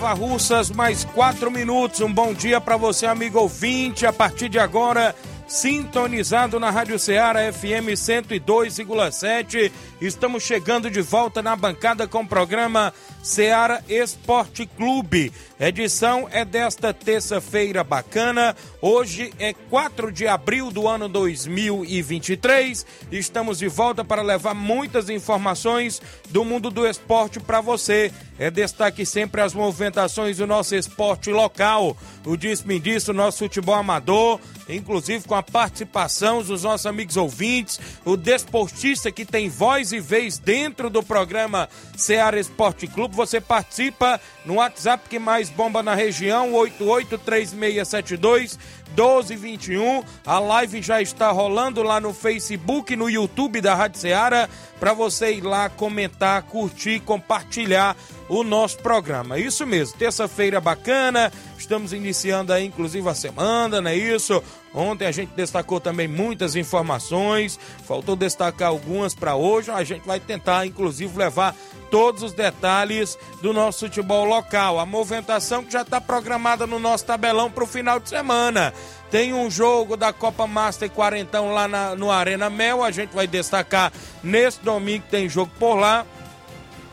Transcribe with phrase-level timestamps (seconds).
[0.00, 2.00] Nova Russas, mais quatro minutos.
[2.00, 4.06] Um bom dia para você, amigo ouvinte.
[4.06, 5.14] A partir de agora,
[5.50, 9.72] sintonizado na Rádio Ceará FM 102,7.
[10.00, 15.32] Estamos chegando de volta na bancada com o programa Ceará Esporte Clube.
[15.58, 18.54] Edição é desta terça-feira bacana.
[18.80, 22.86] Hoje é 4 de abril do ano 2023.
[23.10, 28.12] Estamos de volta para levar muitas informações do mundo do esporte para você.
[28.38, 31.94] É destaque sempre as movimentações do nosso esporte local.
[32.24, 34.40] O disse-me disso, nosso futebol amador,
[34.74, 40.38] inclusive com a participação dos nossos amigos ouvintes, o desportista que tem voz e vez
[40.38, 43.16] dentro do programa Ceará Esporte Clube.
[43.16, 48.58] Você participa no WhatsApp que mais bomba na região, 883672
[48.96, 50.02] 1221.
[50.26, 54.48] A live já está rolando lá no Facebook, no YouTube da Rádio Ceará,
[54.78, 57.96] para você ir lá comentar, curtir, compartilhar
[58.30, 59.38] o nosso programa.
[59.38, 64.42] Isso mesmo, terça-feira bacana, estamos iniciando aí inclusive a semana, não é isso?
[64.72, 69.70] Ontem a gente destacou também muitas informações, faltou destacar algumas para hoje.
[69.70, 71.56] A gente vai tentar, inclusive, levar
[71.90, 74.78] todos os detalhes do nosso futebol local.
[74.78, 78.72] A movimentação que já está programada no nosso tabelão para o final de semana.
[79.10, 82.84] Tem um jogo da Copa Master Quarentão lá na, no Arena Mel.
[82.84, 83.92] A gente vai destacar
[84.22, 86.06] nesse domingo tem jogo por lá.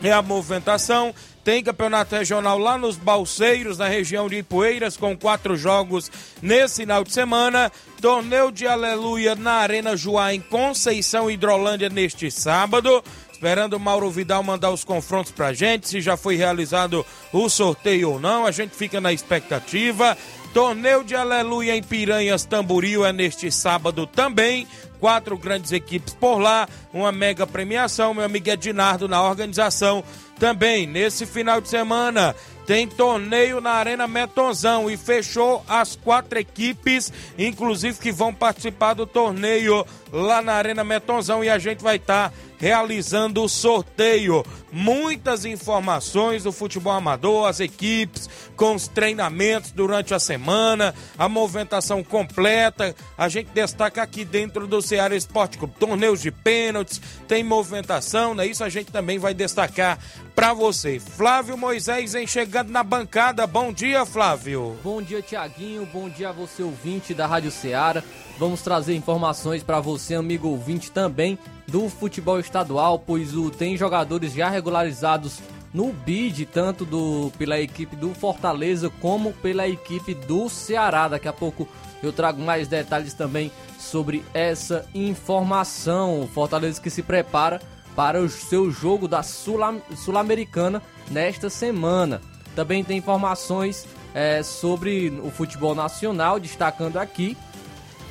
[0.02, 1.14] É a movimentação.
[1.48, 6.10] Tem campeonato regional lá nos Balseiros, na região de Ipueiras, com quatro jogos
[6.42, 7.72] nesse final de semana.
[8.02, 13.02] Torneio de Aleluia na Arena Joá, em Conceição Hidrolândia, neste sábado.
[13.32, 18.10] Esperando o Mauro Vidal mandar os confrontos pra gente, se já foi realizado o sorteio
[18.10, 18.44] ou não.
[18.44, 20.18] A gente fica na expectativa.
[20.52, 24.66] Torneio de Aleluia em Piranhas Tamboril é neste sábado também.
[25.00, 28.12] Quatro grandes equipes por lá, uma mega premiação.
[28.12, 30.04] Meu amigo Edinardo na organização.
[30.38, 32.34] Também nesse final de semana
[32.66, 39.06] tem torneio na Arena Metonzão e fechou as quatro equipes, inclusive que vão participar do
[39.06, 42.30] torneio lá na Arena Metonzão e a gente vai estar.
[42.30, 44.44] Tá realizando o sorteio.
[44.70, 52.04] Muitas informações do futebol amador, as equipes, com os treinamentos durante a semana, a movimentação
[52.04, 52.94] completa.
[53.16, 58.46] A gente destaca aqui dentro do Ceará Esporte Clube, torneios de pênaltis, tem movimentação, né?
[58.46, 59.98] Isso a gente também vai destacar
[60.34, 61.00] para você.
[61.00, 63.46] Flávio Moisés vem chegando na bancada.
[63.46, 64.76] Bom dia, Flávio.
[64.84, 65.86] Bom dia, Tiaguinho.
[65.86, 68.02] Bom dia a você, ouvinte da Rádio Ceará.
[68.38, 74.32] Vamos trazer informações para você, amigo ouvinte, também do futebol estadual, pois o, tem jogadores
[74.32, 75.38] já regularizados
[75.72, 81.08] no bid, tanto do, pela equipe do Fortaleza como pela equipe do Ceará.
[81.08, 81.68] Daqui a pouco
[82.02, 86.22] eu trago mais detalhes também sobre essa informação.
[86.22, 87.60] O Fortaleza que se prepara
[87.94, 92.22] para o seu jogo da Sul-Americana nesta semana.
[92.54, 97.36] Também tem informações é, sobre o futebol nacional, destacando aqui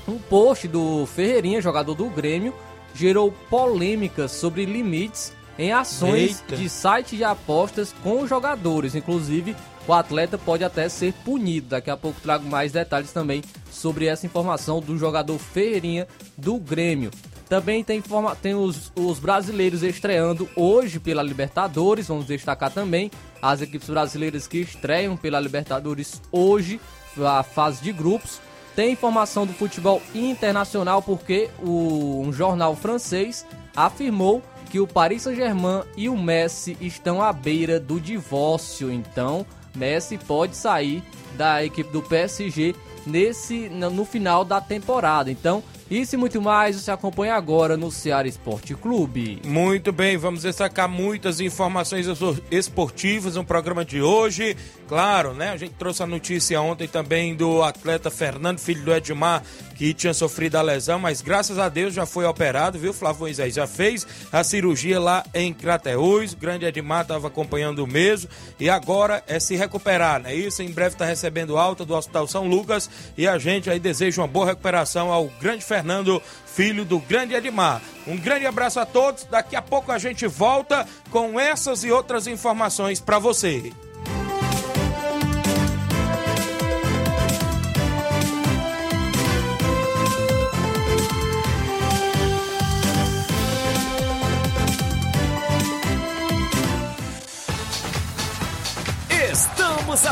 [0.08, 2.54] um post do Ferreirinha, jogador do Grêmio,
[2.98, 6.56] gerou polêmicas sobre limites em ações Eita.
[6.56, 8.96] de site de apostas com os jogadores.
[8.96, 9.56] Inclusive,
[9.88, 11.70] o atleta pode até ser punido.
[11.70, 16.08] Daqui a pouco trago mais detalhes também sobre essa informação do jogador Ferreirinha
[16.38, 17.12] do Grêmio.
[17.48, 18.04] Também tem,
[18.42, 22.08] tem os, os brasileiros estreando hoje pela Libertadores.
[22.08, 23.10] Vamos destacar também
[23.42, 26.80] as equipes brasileiras que estreiam pela Libertadores hoje,
[27.18, 28.42] a fase de grupos.
[28.78, 33.44] Tem informação do futebol internacional porque o, um jornal francês
[33.76, 34.40] afirmou
[34.70, 38.92] que o Paris Saint-Germain e o Messi estão à beira do divórcio.
[38.92, 41.02] Então, Messi pode sair
[41.36, 45.32] da equipe do PSG nesse no final da temporada.
[45.32, 49.42] Então, Isso e muito mais você acompanha agora no Ceará Esporte Clube.
[49.46, 52.08] Muito bem, vamos destacar muitas informações
[52.52, 54.58] esportivas no programa de hoje.
[54.88, 55.50] Claro, né?
[55.50, 59.44] A gente trouxe a notícia ontem também do atleta Fernando, filho do Edmar,
[59.76, 62.94] que tinha sofrido a lesão, mas graças a Deus já foi operado, viu?
[62.94, 66.34] Flávio Moisés já fez a cirurgia lá em Crateús.
[66.34, 70.34] Grande Edmar estava acompanhando o mesmo e agora é se recuperar, né?
[70.34, 74.22] Isso em breve está recebendo alta do Hospital São Lucas e a gente aí deseja
[74.22, 77.82] uma boa recuperação ao grande Fernando, filho do grande Edmar.
[78.08, 79.26] Um grande abraço a todos.
[79.26, 83.74] Daqui a pouco a gente volta com essas e outras informações para você.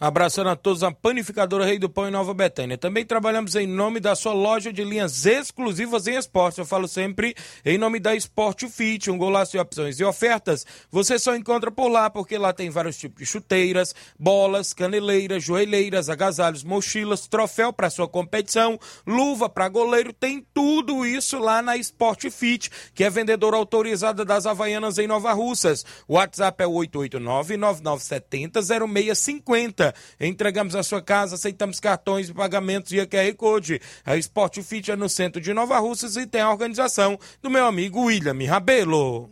[0.00, 2.78] Abraçando a todos a Panificadora Rei do Pão em Nova Betânia.
[2.78, 6.56] Também trabalhamos em nome da sua loja de linhas exclusivas em esportes.
[6.56, 7.34] Eu falo sempre
[7.66, 10.64] em nome da Sport Fit, um golaço de opções e ofertas.
[10.90, 16.08] Você só encontra por lá, porque lá tem vários tipos de chuteiras, bolas, caneleiras, joelheiras,
[16.08, 20.14] agasalhos, mochilas, troféu para sua competição, luva para goleiro.
[20.14, 25.34] Tem tudo isso lá na Sport Fit, que é vendedora autorizada das Havaianas em Nova
[25.34, 25.84] Russas.
[26.08, 29.89] O WhatsApp é 889 9970 0650
[30.20, 33.80] Entregamos a sua casa, aceitamos cartões e pagamentos via QR Code.
[34.04, 37.66] A Sport Fit é no centro de Nova Russas e tem a organização do meu
[37.66, 39.30] amigo William Rabelo.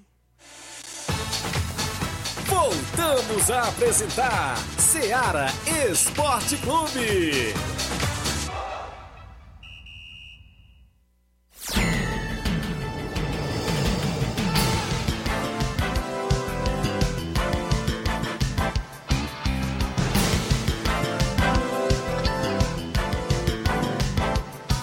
[2.47, 5.47] Voltamos a apresentar Seara
[5.91, 7.55] Esporte Clube.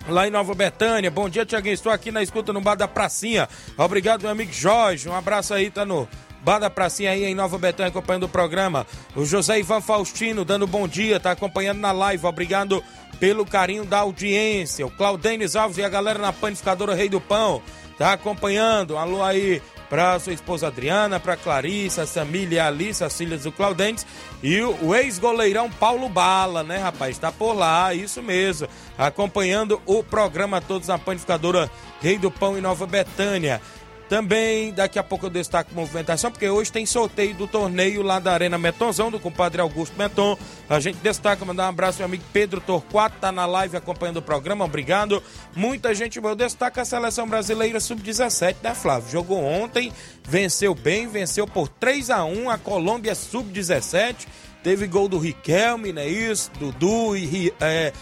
[0.07, 1.09] lá em Nova Betânia.
[1.09, 1.73] Bom dia, Tiaguinho.
[1.73, 3.49] Estou aqui na escuta no bar da Pracinha.
[3.77, 5.09] Obrigado, meu amigo Jorge.
[5.09, 6.07] Um abraço aí, tá no
[6.41, 8.87] Bar da Pracinha aí em Nova Betânia acompanhando o programa.
[9.15, 12.25] O José Ivan Faustino dando bom dia, tá acompanhando na live.
[12.25, 12.83] Obrigado
[13.19, 14.85] pelo carinho da audiência.
[14.85, 17.61] O Claudênis Alves e a galera na panificadora Rei do Pão
[17.97, 18.97] tá acompanhando.
[18.97, 24.05] Alô aí para sua esposa Adriana, para Clarissa, Samília Alice, as filhas do Claudentes,
[24.43, 27.11] e o ex-goleirão Paulo Bala, né, rapaz?
[27.11, 28.67] Está por lá, isso mesmo,
[28.97, 31.69] acompanhando o programa todos na panificadora
[32.01, 33.61] Rei do Pão em Nova Betânia.
[34.09, 38.33] Também, daqui a pouco eu destaco movimentação, porque hoje tem sorteio do torneio lá da
[38.33, 40.35] Arena Metonzão, do compadre Augusto Meton.
[40.67, 44.21] A gente destaca, mandar um abraço meu amigo Pedro Torquato, tá na live acompanhando o
[44.21, 45.21] programa, obrigado.
[45.55, 49.11] Muita gente, eu destaco a seleção brasileira sub-17, né, Flávio?
[49.11, 49.93] Jogou ontem,
[50.27, 54.25] venceu bem, venceu por 3 a 1 a Colômbia sub-17.
[54.63, 56.07] Teve gol do Riquelme, né?
[56.07, 57.93] Isso, Dudu e é,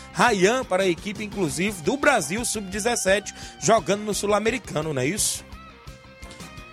[0.68, 5.47] para a equipe, inclusive, do Brasil sub-17, jogando no Sul-Americano, não é isso?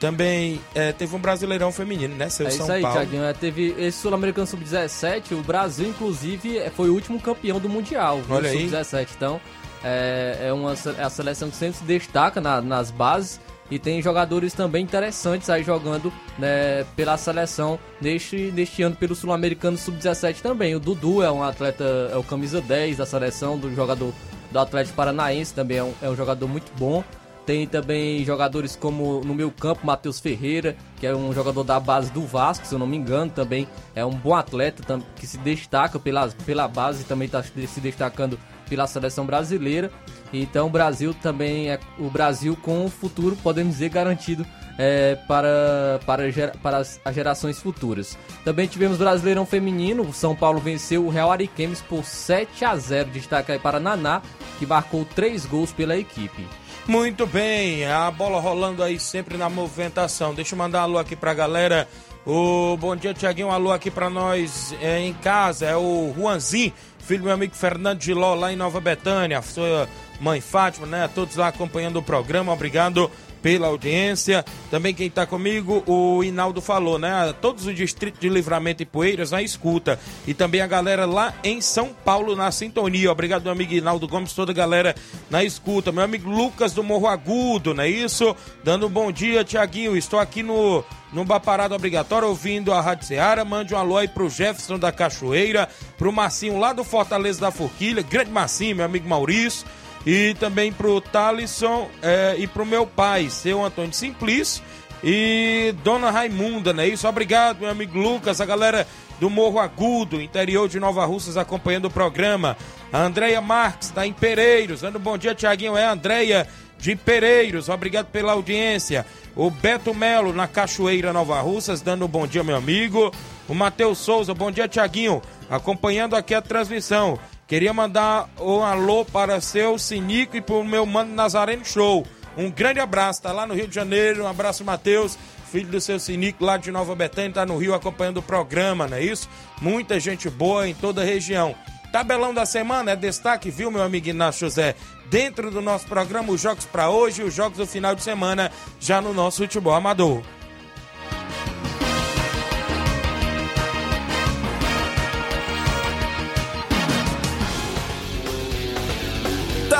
[0.00, 2.28] Também é, teve um Brasileirão feminino, né?
[2.28, 2.98] Seu é São isso aí, Paulo.
[2.98, 3.24] Thiaguinho.
[3.24, 8.20] É, teve esse Sul-Americano Sub-17, o Brasil, inclusive, é, foi o último campeão do Mundial,
[8.28, 9.08] Olha Sub-17.
[9.16, 9.40] Então,
[9.82, 14.02] é, é, uma, é a seleção que sempre se destaca na, nas bases e tem
[14.02, 20.74] jogadores também interessantes aí jogando né, pela seleção neste, neste ano pelo Sul-Americano Sub-17 também.
[20.74, 24.12] O Dudu é um atleta, é o camisa 10 da seleção, do jogador
[24.50, 27.02] do Atlético Paranaense, também é um, é um jogador muito bom.
[27.46, 32.10] Tem também jogadores como no meu campo, Matheus Ferreira, que é um jogador da base
[32.10, 35.98] do Vasco, se eu não me engano, também é um bom atleta que se destaca
[35.98, 39.90] pela, pela base e também está se destacando pela seleção brasileira.
[40.32, 44.46] Então o Brasil também é o Brasil com o futuro, podemos dizer, garantido
[44.78, 46.24] é, para, para,
[46.62, 48.18] para as, as, gerações futuras.
[48.44, 53.10] Também tivemos Brasileirão Feminino, o São Paulo venceu o Real Ariquemes por 7 a 0
[53.10, 54.22] Destaque aí para Naná,
[54.58, 56.44] que marcou 3 gols pela equipe.
[56.86, 60.34] Muito bem, a bola rolando aí sempre na movimentação.
[60.34, 61.88] Deixa eu mandar alô aqui pra galera.
[62.26, 63.50] O bom dia, Tiaguinho.
[63.50, 65.64] Alô aqui pra nós é, em casa.
[65.64, 69.40] É o Juanzinho, filho do meu amigo Fernando Giló, lá em Nova Betânia.
[69.40, 69.88] Sua
[70.20, 71.08] mãe Fátima, né?
[71.14, 72.52] Todos lá acompanhando o programa.
[72.52, 73.10] Obrigado
[73.44, 74.42] pela audiência.
[74.70, 77.34] Também quem está comigo, o Inaldo falou, né?
[77.42, 80.00] Todos os distritos de Livramento e Poeiras na escuta.
[80.26, 83.12] E também a galera lá em São Paulo na sintonia.
[83.12, 84.94] Obrigado, meu amigo Inaldo Gomes, toda a galera
[85.28, 85.92] na escuta.
[85.92, 88.34] Meu amigo Lucas do Morro Agudo, não é isso?
[88.64, 89.94] Dando um bom dia, Tiaguinho.
[89.94, 90.82] Estou aqui no
[91.12, 93.44] numa parada obrigatória, ouvindo a Rádio Seara.
[93.44, 98.00] Mande um alô aí pro Jefferson da Cachoeira, pro Marcinho lá do Fortaleza da Forquilha,
[98.00, 99.66] grande Marcinho, meu amigo Maurício.
[100.06, 104.62] E também pro Talisson é, e pro meu pai, seu Antônio Simplício
[105.02, 106.88] e Dona Raimunda, né?
[106.88, 108.86] Isso, obrigado, meu amigo Lucas, a galera
[109.20, 112.56] do Morro Agudo, interior de Nova Russas, acompanhando o programa.
[112.92, 117.68] A Andréia Marques, tá em Pereiros, dando bom dia, Tiaguinho, é a Andréia de Pereiros,
[117.68, 119.06] obrigado pela audiência.
[119.36, 123.12] O Beto Melo, na Cachoeira Nova Russas, dando bom dia, meu amigo.
[123.48, 125.20] O Matheus Souza, bom dia, Tiaguinho,
[125.50, 127.18] acompanhando aqui a transmissão.
[127.46, 132.06] Queria mandar um alô para seu Sinico e para o meu mano Nazareno Show.
[132.36, 134.24] Um grande abraço, tá lá no Rio de Janeiro.
[134.24, 135.18] Um abraço, Matheus,
[135.52, 138.96] filho do seu Sinico, lá de Nova Betânia, tá no Rio acompanhando o programa, não
[138.96, 139.28] é isso?
[139.60, 141.54] Muita gente boa em toda a região.
[141.92, 144.74] Tabelão da semana é destaque, viu, meu amigo Inácio José?
[145.08, 148.50] Dentro do nosso programa, os jogos para hoje e os jogos do final de semana,
[148.80, 150.22] já no nosso futebol amador.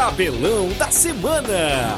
[0.05, 1.97] Tabelão da Semana.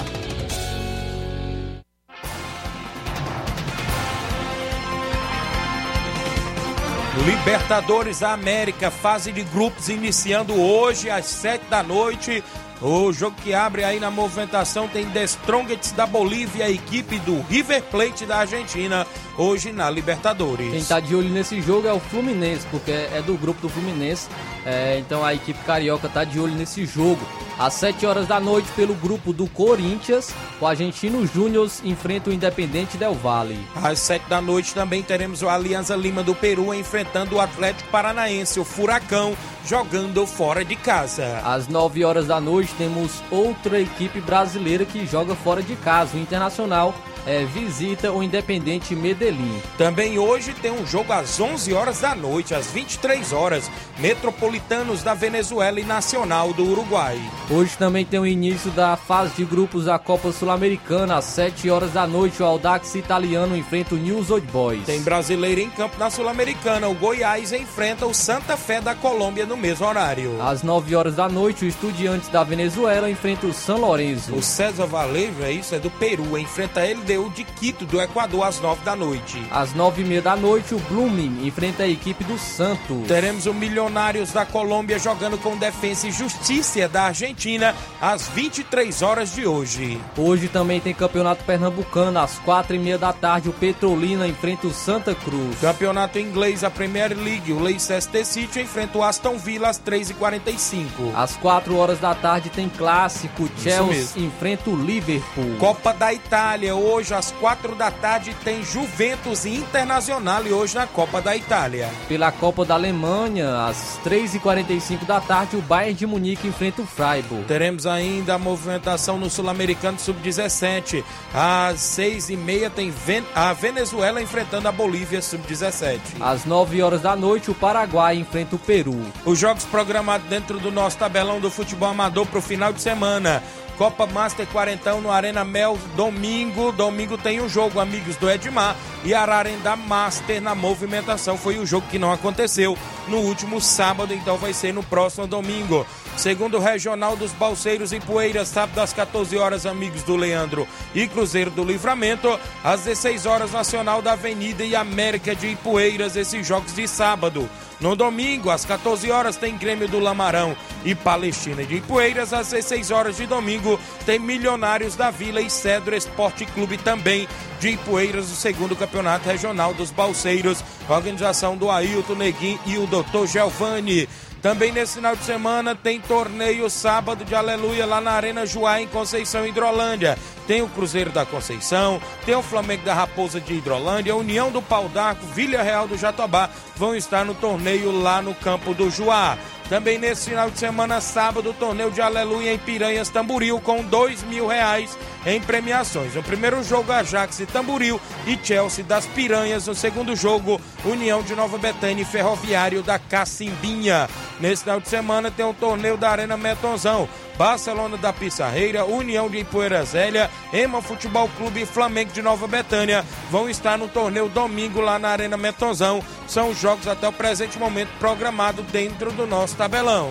[7.26, 12.44] Libertadores da América, fase de grupos iniciando hoje às sete da noite.
[12.80, 17.40] O jogo que abre aí na movimentação tem The Strongest da Bolívia, a equipe do
[17.48, 19.06] River Plate da Argentina,
[19.38, 20.70] hoje na Libertadores.
[20.70, 24.28] Quem tá de olho nesse jogo é o Fluminense, porque é do grupo do Fluminense.
[24.66, 27.20] É, então a equipe carioca tá de olho nesse jogo.
[27.58, 32.98] Às 7 horas da noite, pelo grupo do Corinthians, o Argentino Júnior enfrenta o Independente
[32.98, 33.58] Del Valle.
[33.74, 38.60] Às 7 da noite também teremos o Alianza Lima do Peru enfrentando o Atlético Paranaense,
[38.60, 39.34] o Furacão,
[39.66, 41.42] jogando fora de casa.
[41.44, 46.20] Às 9 horas da noite temos outra equipe brasileira que joga fora de casa, o
[46.20, 46.94] Internacional
[47.26, 49.60] é, visita o Independente Medellín.
[49.76, 55.12] Também hoje tem um jogo às 11 horas da noite, às 23 horas, Metropolitanos da
[55.12, 57.20] Venezuela e Nacional do Uruguai.
[57.50, 61.92] Hoje também tem o início da fase de grupos da Copa Sul-Americana, às 7 horas
[61.92, 64.84] da noite, o Audax italiano enfrenta o News Old Boys.
[64.84, 69.56] Tem brasileiro em campo na Sul-Americana, o Goiás enfrenta o Santa Fé da Colômbia no
[69.56, 70.40] mesmo horário.
[70.40, 74.34] Às 9 horas da noite, o Estudiantes da Venezuela enfrenta o São Lourenço.
[74.34, 78.44] O César Valejo, é isso, é do Peru, enfrenta ele LDU de Quito, do Equador,
[78.44, 79.42] às 9 da noite.
[79.50, 83.06] Às 9 e meia da noite, o Blooming enfrenta a equipe do Santos.
[83.08, 89.34] Teremos o Milionários da Colômbia jogando com Defensa e Justiça da Argentina às 23 horas
[89.34, 90.00] de hoje.
[90.16, 94.72] Hoje também tem Campeonato Pernambucano, às 4 e meia da tarde, o Petrolina enfrenta o
[94.72, 95.60] Santa Cruz.
[95.60, 101.14] Campeonato Inglês, a Premier League, o Leicester City enfrenta o Aston Villa às 3h45.
[101.14, 105.56] Às 4 horas da tarde tem Clássico, Chelsea enfrenta o Liverpool.
[105.58, 110.86] Copa da Itália, hoje hoje, às quatro da tarde, tem Juventus e Internacional hoje na
[110.86, 111.88] Copa da Itália.
[112.08, 117.44] Pela Copa da Alemanha, às 3h45 da tarde, o Bayern de Munique enfrenta o Freiburg.
[117.44, 121.04] Teremos ainda a movimentação no Sul-Americano Sub-17.
[121.32, 122.92] Às 6h30 tem
[123.34, 126.00] a Venezuela enfrentando a Bolívia Sub-17.
[126.20, 129.00] Às 9 horas da noite, o Paraguai enfrenta o Peru.
[129.24, 133.42] Os jogos programados dentro do nosso tabelão do futebol amador para o final de semana.
[133.76, 136.72] Copa Master Quarentão no Arena Mel, domingo.
[136.72, 141.36] Domingo tem um jogo, amigos do Edmar e Ararendá Master na movimentação.
[141.36, 145.86] Foi o jogo que não aconteceu no último sábado, então vai ser no próximo domingo.
[146.16, 151.50] Segundo Regional dos Balseiros e Poeiras, sábado às 14 horas, amigos do Leandro e Cruzeiro
[151.50, 152.40] do Livramento.
[152.64, 157.48] Às 16 horas, Nacional da Avenida e América de Ipueiras, esses jogos de sábado.
[157.78, 162.32] No domingo, às 14 horas, tem Grêmio do Lamarão e Palestina de Ipueiras.
[162.32, 167.28] Às 16 horas de domingo, tem Milionários da Vila e Cedro Esporte Clube também
[167.60, 170.64] de Ipueiras, o segundo campeonato regional dos Balseiros.
[170.88, 173.26] Organização do Ailton Neguim e o Dr.
[173.26, 174.08] Gelvani.
[174.46, 178.86] Também nesse final de semana tem torneio sábado de Aleluia lá na Arena Juá em
[178.86, 180.16] Conceição Hidrolândia.
[180.46, 184.88] Tem o Cruzeiro da Conceição, tem o Flamengo da Raposa de Hidrolândia, União do Pau
[184.88, 189.36] d'Arco, Vila Real do Jatobá vão estar no torneio lá no campo do Juá.
[189.68, 194.46] Também nesse final de semana, sábado, torneio de Aleluia em Piranhas Tamburil com dois mil
[194.46, 196.14] reais em premiações.
[196.14, 199.66] No primeiro jogo, Ajax e Tamburil e Chelsea das Piranhas.
[199.66, 204.08] No segundo jogo, União de Nova Betânia e Ferroviário da Cacimbinha.
[204.38, 207.08] Nesse final de semana tem o torneio da Arena Metonzão.
[207.36, 213.04] Barcelona da Pissarreira, União de Ipoeira Zélia, Ema Futebol Clube e Flamengo de Nova Betânia
[213.30, 216.02] vão estar no torneio domingo lá na Arena Metonzão.
[216.26, 220.10] São os jogos até o presente momento programados dentro do nosso tabelão.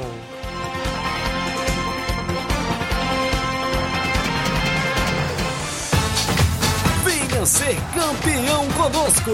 [7.46, 9.32] Venha ser campeão conosco,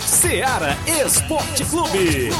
[0.00, 2.30] Seara Esporte Clube.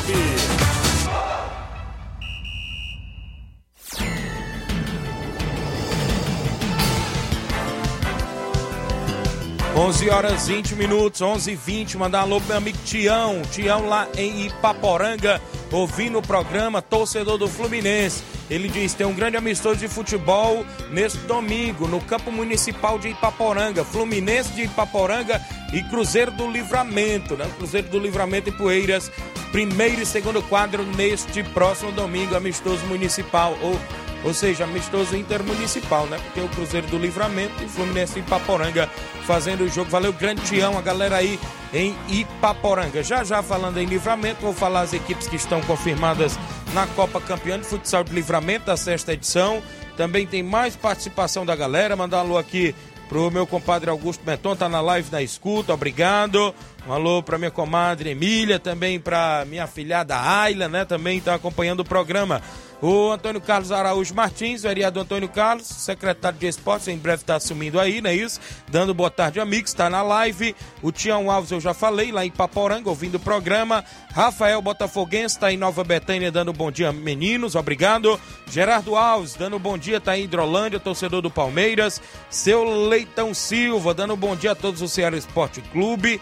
[9.77, 11.97] 11 horas 20 minutos, 11 e 20.
[11.99, 13.43] Mandar alô pro meu amigo Tião.
[13.51, 15.41] Tião lá em Ipaporanga,
[15.73, 18.23] ouvindo o programa, torcedor do Fluminense.
[18.49, 23.85] Ele diz: tem um grande amistoso de futebol neste domingo, no campo municipal de Ipaporanga.
[23.85, 25.41] Fluminense de Ipaporanga
[25.73, 27.49] e Cruzeiro do Livramento, né?
[27.57, 29.11] Cruzeiro do Livramento e Poeiras.
[29.53, 33.57] Primeiro e segundo quadro neste próximo domingo, amistoso municipal.
[33.63, 33.79] Ou
[34.25, 36.19] ou seja, amistoso intermunicipal, né?
[36.23, 38.89] Porque o Cruzeiro do Livramento e Fluminense em Ipaporanga
[39.27, 39.91] fazendo o jogo.
[39.91, 41.39] Valeu, grande Tião, a galera aí
[41.73, 43.03] em Ipaporanga.
[43.03, 46.39] Já já falando em Livramento, vou falar as equipes que estão confirmadas
[46.75, 49.63] na Copa Campeã de Futsal de Livramento da sexta edição.
[49.97, 51.97] Também tem mais participação da galera.
[51.97, 52.75] Mandar um alô aqui
[53.09, 56.55] pro meu compadre Augusto Meton, tá na live na escuta, obrigado.
[56.87, 60.85] Um alô pra minha comadre Emília, também pra minha filhada Ayla, né?
[60.85, 62.41] Também tá acompanhando o programa.
[62.83, 67.79] O Antônio Carlos Araújo Martins, vereador Antônio Carlos, secretário de esportes, em breve está assumindo
[67.79, 68.41] aí, não é isso?
[68.71, 70.57] Dando boa tarde, amigos, está na live.
[70.83, 73.85] O Tião Alves, eu já falei, lá em Paporanga, ouvindo o programa.
[74.15, 78.19] Rafael Botafoguense está em Nova Betânia, dando bom dia, meninos, obrigado.
[78.51, 82.01] Gerardo Alves, dando bom dia, está em Hidrolândia, torcedor do Palmeiras.
[82.31, 86.19] Seu Leitão Silva, dando bom dia a todos o Ceará Esporte Clube.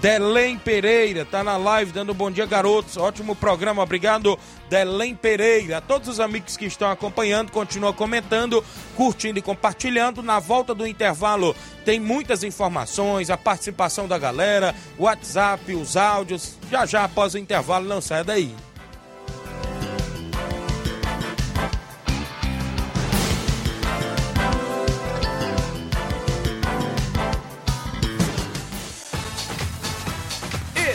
[0.00, 2.96] Delém Pereira, tá na live dando bom dia, garotos.
[2.96, 4.36] Ótimo programa, obrigado,
[4.68, 5.78] Delém Pereira.
[5.78, 8.64] A todos os amigos que estão acompanhando, continua comentando,
[8.96, 10.22] curtindo e compartilhando.
[10.22, 16.58] Na volta do intervalo tem muitas informações, a participação da galera, WhatsApp, os áudios.
[16.70, 18.52] Já já após o intervalo, não saia daí.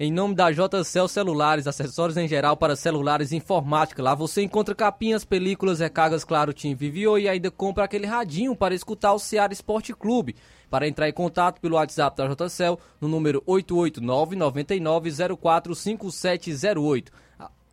[0.00, 4.00] Em nome da JCL Celulares, acessórios em geral para celulares e informática.
[4.00, 8.76] Lá você encontra capinhas, películas, recargas, claro, Tim Vivio e ainda compra aquele radinho para
[8.76, 10.36] escutar o Ceará Esporte Clube.
[10.70, 17.08] Para entrar em contato pelo WhatsApp da JCL no número 889 99045708.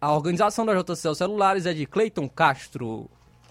[0.01, 3.07] A organização da JCL Celulares é de Cleiton Castro.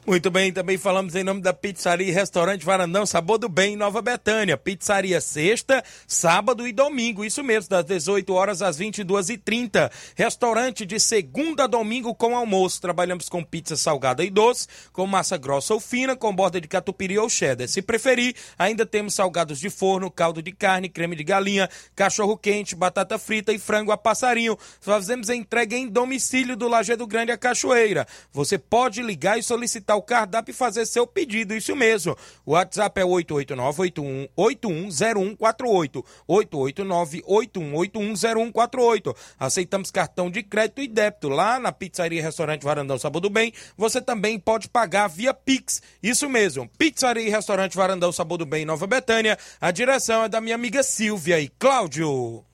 [0.07, 4.03] Muito bem, também falamos em nome da Pizzaria e Restaurante Varandão Sabor do Bem, Nova
[4.03, 4.55] Betânia.
[4.55, 9.90] Pizzaria sexta, sábado e domingo, isso mesmo, das 18 horas às 22h30.
[10.14, 12.83] Restaurante de segunda a domingo com almoço.
[12.83, 17.19] Trabalhamos com pizza salgada e doce, com massa grossa ou fina, com borda de catupiry
[17.19, 17.67] ou cheddar.
[17.67, 22.77] Se preferir, ainda temos salgados de forno, caldo de carne, creme de galinha, cachorro quente,
[22.77, 24.59] batata frita e frango a passarinho.
[24.83, 28.07] Fazemos entrega em domicílio do Lajeado Grande a Cachoeira.
[28.35, 32.17] Você pode ligar e solicitar o cardápio e fazer seu pedido, isso mesmo.
[32.45, 36.05] O WhatsApp é 889-810148.
[36.29, 39.17] 889-81810148.
[39.39, 41.29] Aceitamos cartão de crédito e débito.
[41.29, 45.83] Lá na Pizzaria Restaurante Varandão Sabor do Bem, você também pode pagar via Pix.
[46.03, 49.39] Isso mesmo, Pizzaria e Restaurante Varandão Sabor do Bem, Nova Betânia.
[49.61, 52.45] A direção é da minha amiga Silvia e Cláudio.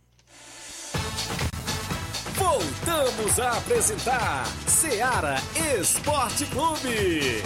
[2.40, 5.36] Voltamos a apresentar Seara
[5.78, 7.42] Esporte Clube.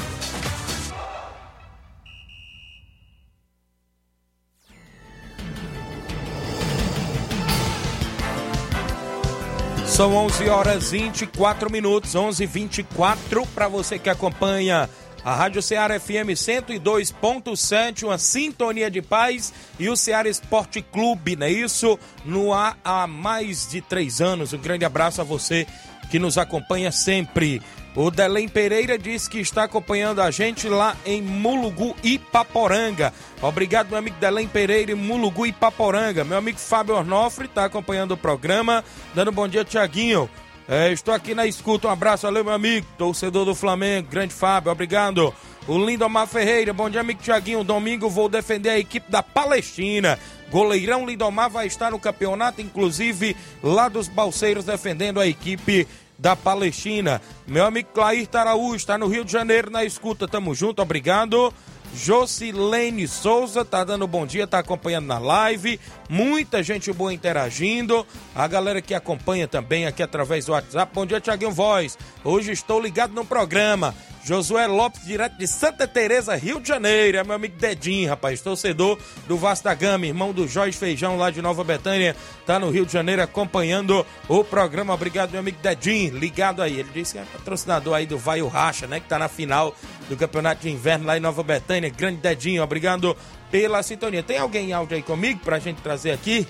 [9.85, 14.89] São 11 horas 24 minutos, 11:24 para você que acompanha
[15.25, 21.47] a Rádio Ceará FM 102.7, uma sintonia de paz e o Ceará Esporte Clube, não
[21.47, 21.99] é isso?
[22.27, 24.53] No ar há mais de três anos.
[24.53, 25.67] Um grande abraço a você
[26.11, 27.63] que nos acompanha sempre.
[27.97, 33.13] O Delém Pereira diz que está acompanhando a gente lá em Mulugu e Paporanga.
[33.41, 36.25] Obrigado, meu amigo Delém Pereira em Mulugu e Paporanga.
[36.25, 38.85] Meu amigo Fábio Ornofre está acompanhando o programa.
[39.15, 40.29] Dando bom dia, Tiaguinho.
[40.66, 44.72] É, estou aqui na escuta, um abraço, valeu meu amigo, torcedor do Flamengo, grande Fábio,
[44.72, 45.35] obrigado.
[45.68, 50.18] O Lindomar Ferreira, bom dia amigo Tiaguinho, domingo vou defender a equipe da Palestina.
[50.50, 55.87] Goleirão Lindomar vai estar no campeonato, inclusive lá dos Balseiros, defendendo a equipe
[56.18, 57.20] da Palestina.
[57.46, 61.53] Meu amigo Clair Taraú está no Rio de Janeiro na escuta, tamo junto, obrigado.
[61.95, 65.79] Jocilene Souza tá dando bom dia, tá acompanhando na live.
[66.09, 68.05] Muita gente boa interagindo.
[68.35, 70.93] A galera que acompanha também aqui através do WhatsApp.
[70.93, 71.97] Bom dia, Tiaguinho Voz.
[72.25, 73.95] Hoje estou ligado no programa.
[74.25, 77.19] Josué Lopes, direto de Santa Teresa, Rio de Janeiro.
[77.19, 81.31] É meu amigo Dedinho, rapaz, torcedor do Vasco da Gama, irmão do Jorge Feijão lá
[81.31, 82.17] de Nova Betânia.
[82.47, 84.95] Tá no Rio de Janeiro acompanhando o programa.
[84.95, 86.81] Obrigado, meu amigo Dedinho, ligado aí.
[86.81, 88.99] Ele disse que é patrocinador aí do Vai o Racha, né?
[88.99, 89.77] Que tá na final
[90.09, 91.91] do Campeonato de Inverno lá em Nova Betânia.
[91.91, 93.15] Grande Dedinho, obrigado
[93.51, 94.23] pela sintonia.
[94.23, 96.49] Tem alguém em áudio aí comigo pra gente trazer aqui?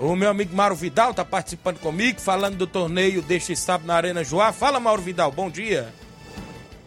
[0.00, 4.24] O meu amigo Mauro Vidal tá participando comigo, falando do torneio deste sábado na Arena
[4.24, 4.52] Joá.
[4.52, 5.94] Fala, Mauro Vidal, bom dia.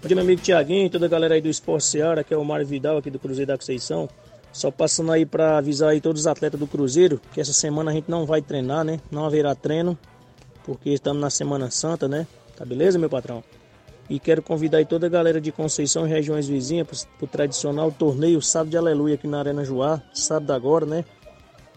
[0.07, 2.65] Dia, meu amigo Tiaguinho, toda a galera aí do Esporte Seara, que é o Mário
[2.65, 4.07] Vidal aqui do Cruzeiro da Conceição.
[4.53, 7.93] Só passando aí para avisar aí todos os atletas do Cruzeiro que essa semana a
[7.93, 9.01] gente não vai treinar, né?
[9.11, 9.97] Não haverá treino,
[10.63, 12.25] porque estamos na Semana Santa, né?
[12.55, 13.43] Tá beleza, meu patrão?
[14.09, 17.91] E quero convidar aí toda a galera de Conceição e regiões vizinhas para o tradicional
[17.91, 21.03] torneio Sábado de Aleluia aqui na Arena Joá, sábado agora, né?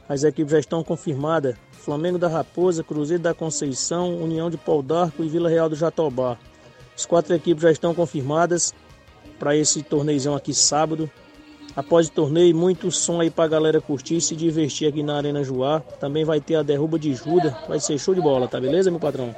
[0.09, 5.25] As equipes já estão confirmadas: Flamengo da Raposa, Cruzeiro da Conceição, União de Pau d'Arco
[5.25, 6.39] e Vila Real do Jatobá.
[7.01, 8.75] As quatro equipes já estão confirmadas
[9.39, 11.11] para esse torneizão aqui sábado.
[11.75, 15.17] Após o torneio, muito som aí para a galera curtir e se divertir aqui na
[15.17, 15.81] Arena Joá.
[15.99, 19.01] Também vai ter a derruba de Juda, vai ser show de bola, tá beleza, meu
[19.01, 19.35] patrão?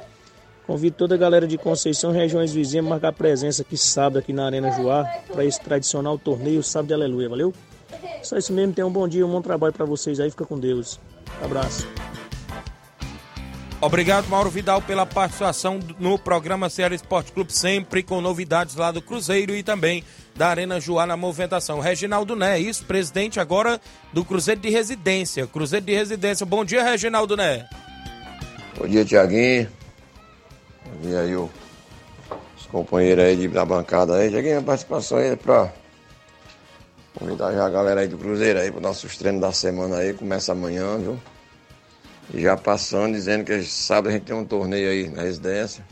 [0.67, 4.33] Convido toda a galera de Conceição e regiões vizinhas a marcar presença aqui sábado aqui
[4.33, 7.53] na Arena Joá para esse tradicional torneio Sábado de Aleluia, valeu?
[8.21, 10.59] Só isso mesmo, tenham um bom dia, um bom trabalho para vocês aí, fica com
[10.59, 10.99] Deus.
[11.41, 11.87] Abraço.
[13.85, 19.01] Obrigado, Mauro Vidal, pela participação no programa Ceará Esporte Clube, sempre com novidades lá do
[19.01, 21.81] Cruzeiro e também da Arena Joá na movimentação.
[21.81, 23.81] Reginaldo Né, isso, presidente agora
[24.13, 25.45] do Cruzeiro de Residência.
[25.47, 26.45] Cruzeiro de Residência.
[26.45, 27.67] Bom dia, Reginaldo Né.
[28.77, 29.69] Bom dia, Tiaguinho.
[30.85, 31.49] Bom dia aí, os
[32.71, 34.29] companheiros aí de- da bancada aí.
[34.29, 35.69] Tiaguinho, a participação aí pra
[37.19, 40.13] convidar já a galera aí do Cruzeiro aí para nossos treinos da semana aí.
[40.13, 41.19] Começa amanhã, viu?
[42.31, 45.83] Já passando, dizendo que sábado a gente tem um torneio aí na residência.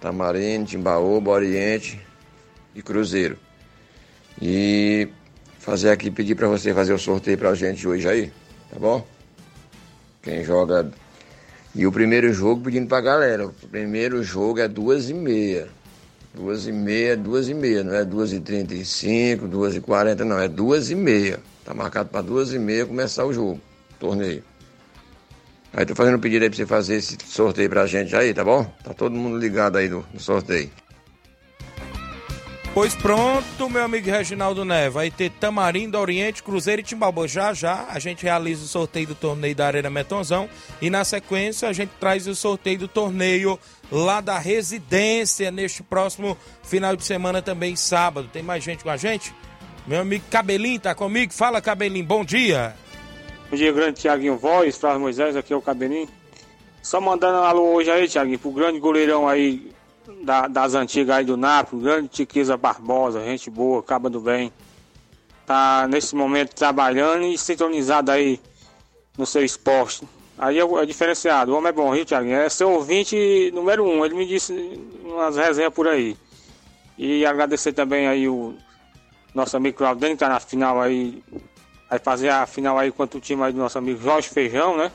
[0.00, 2.00] Tamarino, Timbaúba, Oriente
[2.74, 3.38] e Cruzeiro.
[4.40, 5.08] E
[5.58, 8.32] fazer aqui, pedir para você fazer o sorteio pra gente hoje aí,
[8.70, 9.06] tá bom?
[10.22, 10.90] Quem joga.
[11.74, 13.46] E o primeiro jogo pedindo pra galera.
[13.46, 15.68] O primeiro jogo é duas e meia.
[16.32, 19.80] Duas e meia, duas e meia, não é duas e trinta e cinco, duas e
[19.80, 21.40] quarenta, não, é duas e meia.
[21.64, 23.60] Tá marcado para duas e meia começar o jogo,
[23.98, 24.44] torneio.
[25.72, 28.44] Aí tô fazendo um pedido aí pra você fazer esse sorteio pra gente aí, tá
[28.44, 28.64] bom?
[28.82, 30.70] Tá todo mundo ligado aí no, no sorteio.
[32.72, 34.94] Pois pronto, meu amigo Reginaldo Neves.
[34.94, 37.26] Vai ter Tamarindo, Oriente, Cruzeiro e Timbalba.
[37.26, 40.48] Já já a gente realiza o sorteio do torneio da Arena Metonzão.
[40.80, 43.58] E na sequência a gente traz o sorteio do torneio
[43.90, 48.28] lá da residência neste próximo final de semana também, sábado.
[48.32, 49.34] Tem mais gente com a gente?
[49.84, 51.32] Meu amigo Cabelinho tá comigo?
[51.32, 52.76] Fala, Cabelinho, bom dia.
[53.50, 56.08] Bom dia, grande Tiaguinho Voz, Flávio Moisés, aqui é o Cabelinho.
[56.82, 59.72] Só mandando um alô hoje aí, Tiaguinho, pro grande goleirão aí
[60.22, 64.52] da- das antigas aí do Nápoles, grande Tiquiza Barbosa, gente boa, caba do bem.
[65.44, 68.40] Tá nesse momento trabalhando e sintonizado aí
[69.18, 70.06] no seu esporte.
[70.38, 72.36] Aí é, é diferenciado, o homem é bom, viu, Tiaguinho?
[72.36, 76.16] É seu ouvinte número um, ele me disse umas resenhas por aí.
[76.96, 78.54] E agradecer também aí o
[79.34, 81.22] nosso amigo Claudinho, que tá na final aí
[81.90, 84.92] Vai fazer a final aí contra o time aí do nosso amigo Jorge Feijão, né?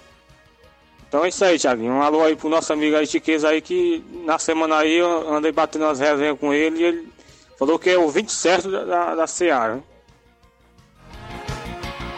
[1.07, 1.91] Então é isso aí, Thiaguinho.
[1.93, 5.51] Um alô aí pro nosso amigo aí, Chiqueza aí, que na semana aí eu andei
[5.51, 7.07] batendo umas resenhas com ele e ele
[7.59, 9.75] falou que é o 20 certo da, da, Seara.
[9.75, 9.83] né?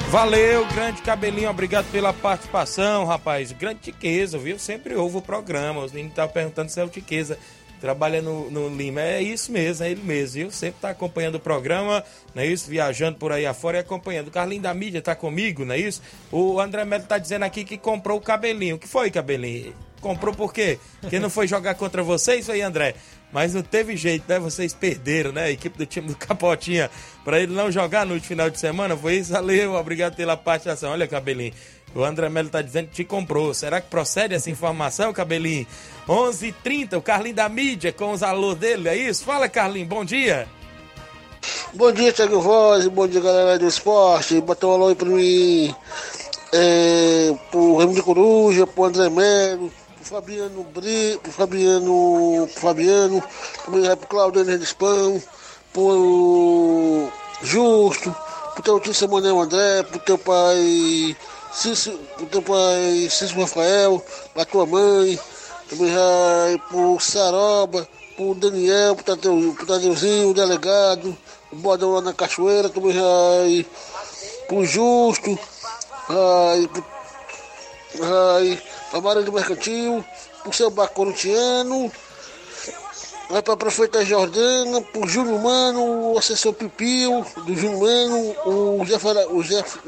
[0.10, 3.52] Valeu, grande cabelinho, obrigado pela participação, rapaz.
[3.52, 4.58] Grande Tiqueza, viu?
[4.58, 5.84] Sempre ouve o programa.
[5.84, 7.38] Os meninos estavam perguntando se é o Tiqueza.
[7.80, 9.02] Trabalha no, no Lima.
[9.02, 10.52] É isso mesmo, é ele mesmo, viu?
[10.52, 12.70] Sempre tá acompanhando o programa, não é isso?
[12.70, 14.30] Viajando por aí afora e acompanhando.
[14.30, 16.02] O Carlinho da mídia tá comigo, não é isso?
[16.32, 18.76] O André Melo tá dizendo aqui que comprou o cabelinho.
[18.76, 19.74] O que foi, cabelinho?
[20.02, 20.80] Comprou por quê?
[21.02, 22.96] Porque não foi jogar contra vocês, foi, André?
[23.32, 24.40] Mas não teve jeito, né?
[24.40, 25.46] Vocês perderam, né?
[25.46, 26.90] A equipe do time do Capotinha,
[27.26, 29.34] para ele não jogar no final de semana, foi isso?
[29.34, 30.92] Valeu, obrigado pela participação.
[30.92, 31.54] Olha, Cabelinho,
[31.94, 33.54] o André Melo tá dizendo que te comprou.
[33.54, 35.68] Será que procede essa informação, Cabelinho?
[36.08, 39.26] 11:30 h 30 o Carlinho da mídia com os alôs dele, é isso?
[39.26, 40.48] Fala, Carlinho, bom dia.
[41.74, 44.40] Bom dia, Thiago Voz, bom dia, galera do esporte.
[44.40, 45.76] Bota um alô aí pra mim,
[46.54, 53.24] é, pro Remo de Coruja, pro André Melo, pro Fabiano Bri, pro Fabiano, pro Fabiano,
[53.68, 55.22] vai pro Claudio Henrique Spão,
[55.74, 57.10] pro
[57.42, 58.16] Justo,
[58.54, 61.16] pro teu tio Samuel André, pro teu pai
[61.52, 65.20] Cício, pro teu pai Cício Rafael, pra tua mãe,
[65.70, 71.16] também vai pro Saroba, pro Daniel, pro Tadeu, pro Tadeuzinho, o delegado,
[71.52, 73.66] o Bodão lá na Cachoeira, também vai
[74.48, 75.38] pro Justo,
[76.08, 76.86] vai pro,
[78.00, 80.04] vai pra Maria do Mercantil,
[80.42, 81.92] pro seu Bacorutiano,
[83.30, 88.36] vai pra Prefeita Jordana, pro Júnior Mano, o assessor Pipio, do Júnior Mano,
[88.80, 89.80] o, Jeff, o Jeff,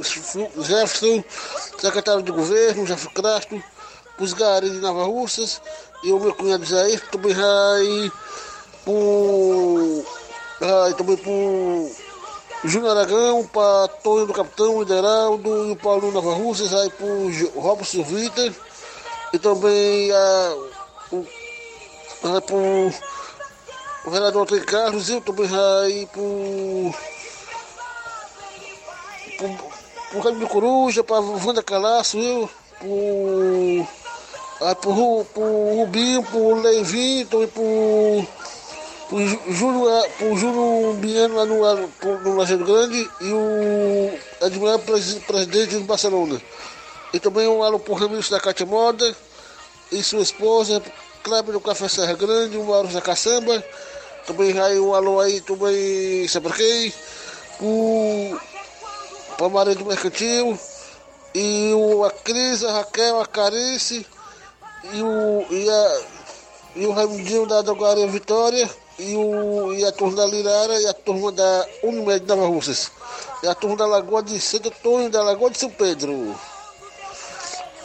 [0.57, 1.23] Jefferson,
[1.79, 3.63] secretário de governo, Jeff Castro,
[4.19, 5.61] os garis de Nova Russas
[6.03, 8.11] e o meu cunhado Jair também vai
[8.83, 10.05] pro.
[10.97, 11.91] Também pro
[12.65, 16.91] Júnior Aragão, para Tonho do Capitão, Hideraldo e o Paulo Nova Russas, aí
[17.31, 18.53] Jo- Robson Silvita
[19.31, 20.55] e também a,
[21.11, 21.25] o,
[22.21, 22.91] vai pro
[24.05, 26.93] o vereador Antônio Carlos eu também vai pro.
[29.37, 33.87] pro, pro Coruja, para Wanda Calaço, eu, pro
[34.61, 38.25] ah, pro, pro Rubinho, pro Leivinho, também pro,
[39.07, 39.19] pro
[39.53, 44.11] Júlio, ah, pro Júlio Biano lá no, lá pro- no Lajeado Grande e o
[44.79, 46.41] presi- presidente do Barcelona.
[47.13, 49.15] E também alô pro Ramiro da Cátia Moda
[49.91, 50.81] e sua esposa,
[51.23, 53.63] Kleber do Café Serra Grande, o Mauro da Caçamba.
[54.27, 56.93] Também aí um alô aí, também, sabe por quem?
[59.37, 60.59] Pra Maria do Mercantil
[61.33, 64.05] e o, a Cris, a Raquel, a Carice
[64.83, 66.01] e o, e a,
[66.75, 70.93] e o Raimundinho da Drogaria Vitória e, o, e a turma da Lirara e a
[70.93, 72.91] turma da Unimed Nova Russas
[73.43, 76.35] e a turma da Lagoa de Santo Antônio da Lagoa de São Pedro.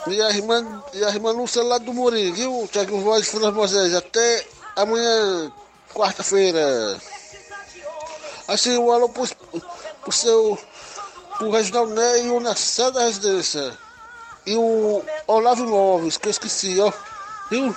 [0.07, 2.69] E a irmã, e a irmã Lúcia lá do Morim, viu?
[2.71, 3.95] Tiago Voz e Moisés.
[3.95, 5.51] Até amanhã,
[5.95, 7.01] quarta-feira.
[8.47, 9.27] Assim, o alô pro,
[10.03, 10.59] pro seu.
[11.39, 13.84] pro Reginaldo Né e o Nassau da Residência.
[14.47, 16.93] E o Olavo Imóveis, que eu esqueci, ó.
[17.51, 17.75] Viu?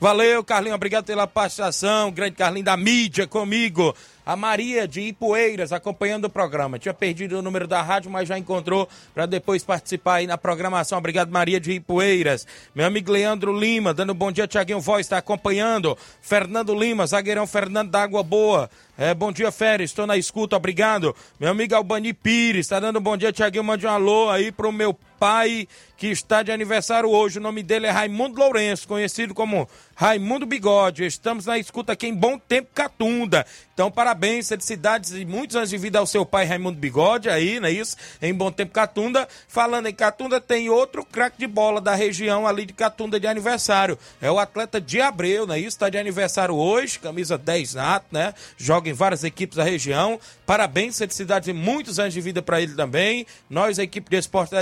[0.00, 2.10] Valeu, Carlinho, obrigado pela participação.
[2.10, 3.94] Grande Carlinho da mídia comigo.
[4.24, 6.78] A Maria de Ipueiras acompanhando o programa.
[6.78, 10.98] Tinha perdido o número da rádio, mas já encontrou para depois participar aí na programação.
[10.98, 12.46] Obrigado, Maria de Ipueiras.
[12.74, 15.98] Meu amigo Leandro Lima, dando um bom dia, Tiaguinho Voz, está acompanhando.
[16.20, 18.70] Fernando Lima, zagueirão Fernando da Água Boa.
[18.96, 21.16] É, bom dia, Férias, estou na escuta, obrigado.
[21.40, 23.64] Meu amigo Albani Pires, está dando um bom dia, Tiaguinho.
[23.64, 27.38] Mande um alô aí pro meu pai que está de aniversário hoje.
[27.38, 31.04] O nome dele é Raimundo Lourenço, conhecido como Raimundo Bigode.
[31.04, 33.46] Estamos na escuta aqui em Bom Tempo Catunda.
[33.74, 37.68] Então, parabéns, felicidades e muitos anos de vida ao seu pai Raimundo Bigode aí, não
[37.68, 37.96] é isso?
[38.20, 39.26] Em Bom Tempo Catunda.
[39.48, 43.98] Falando em Catunda, tem outro craque de bola da região ali de Catunda de aniversário.
[44.20, 45.68] É o atleta de Abreu, não é isso?
[45.68, 48.34] Está de aniversário hoje, camisa 10 nato, né?
[48.56, 50.20] Joga em várias equipes da região.
[50.44, 53.26] Parabéns, felicidades e muitos anos de vida para ele também.
[53.48, 54.52] Nós, a equipe de esporte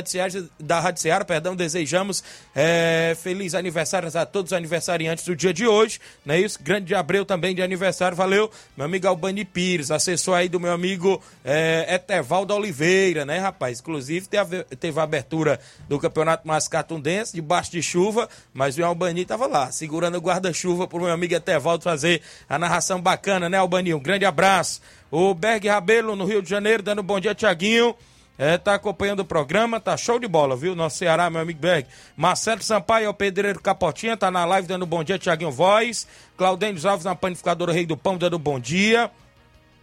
[0.58, 2.22] da Rádio Seara perdão, desejamos
[2.54, 4.56] é, feliz aniversário a todos os
[5.20, 6.58] aniversariantes do dia de hoje, não é isso?
[6.62, 8.50] Grande de Abreu também de aniversário, valeu.
[8.76, 13.80] Meu amigo Albani Pires, assessor aí do meu amigo é, Etevaldo Oliveira, né, rapaz?
[13.80, 19.46] Inclusive teve, teve a abertura do Campeonato Mascatundense, debaixo de chuva, mas o Albani tava
[19.46, 23.94] lá, segurando o guarda-chuva pro meu amigo Etevaldo fazer a narração bacana, né, Albani?
[23.94, 24.80] Um grande abraço.
[25.10, 27.94] O Berg Rabelo, no Rio de Janeiro, dando um bom dia, Tiaguinho.
[28.42, 30.74] É, tá acompanhando o programa, tá show de bola, viu?
[30.74, 31.86] Nosso Ceará, meu amigo Berg.
[32.16, 36.08] Marcelo Sampaio, é o Pedreiro Capotinha, tá na live dando bom dia, Tiaguinho Voz.
[36.38, 39.10] Claudênio Alves na panificadora Rei do Pão, dando bom dia.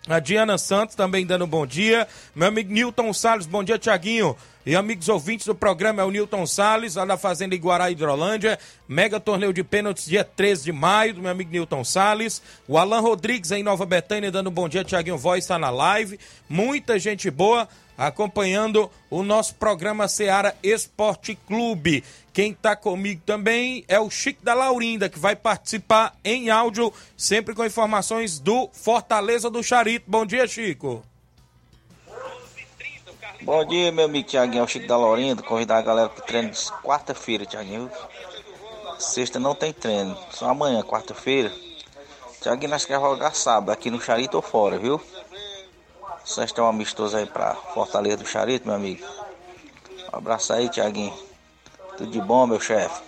[0.07, 2.07] A Diana Santos também dando bom dia.
[2.33, 4.35] Meu amigo Nilton Salles, bom dia, Tiaguinho.
[4.67, 8.59] E amigos ouvintes do programa, é o Nilton Salles, lá da Fazenda Iguará, Hidrolândia.
[8.85, 12.41] Mega torneio de pênaltis, dia 13 de maio, do meu amigo Nilton Salles.
[12.67, 14.83] O Alan Rodrigues, em Nova Betânia, dando bom dia.
[14.83, 16.19] Tiaguinho Voz está na live.
[16.49, 17.65] Muita gente boa
[17.97, 22.03] acompanhando o nosso programa Seara Esporte Clube.
[22.33, 27.55] Quem está comigo também é o Chico da Laurinda, que vai participar em áudio, sempre
[27.55, 30.03] com informações do Fortaleza do Charito.
[30.09, 31.05] Bom dia, Chico.
[33.47, 35.41] Bom dia, meu amigo Tiaguinho, é o Chico da Laurinda.
[35.41, 37.89] Convidar a galera para treino de quarta-feira, Tiaguinho.
[38.99, 41.49] Sexta não tem treino, só amanhã, quarta-feira.
[42.41, 45.01] Tiaguinho, nós queremos jogar sábado, aqui no Charito ou fora, viu?
[46.25, 49.07] Só está um amistoso aí pra Fortaleza do Charito, meu amigo.
[50.13, 51.17] Um abraço aí, Tiaguinho.
[51.97, 53.01] Tudo de bom, meu chefe.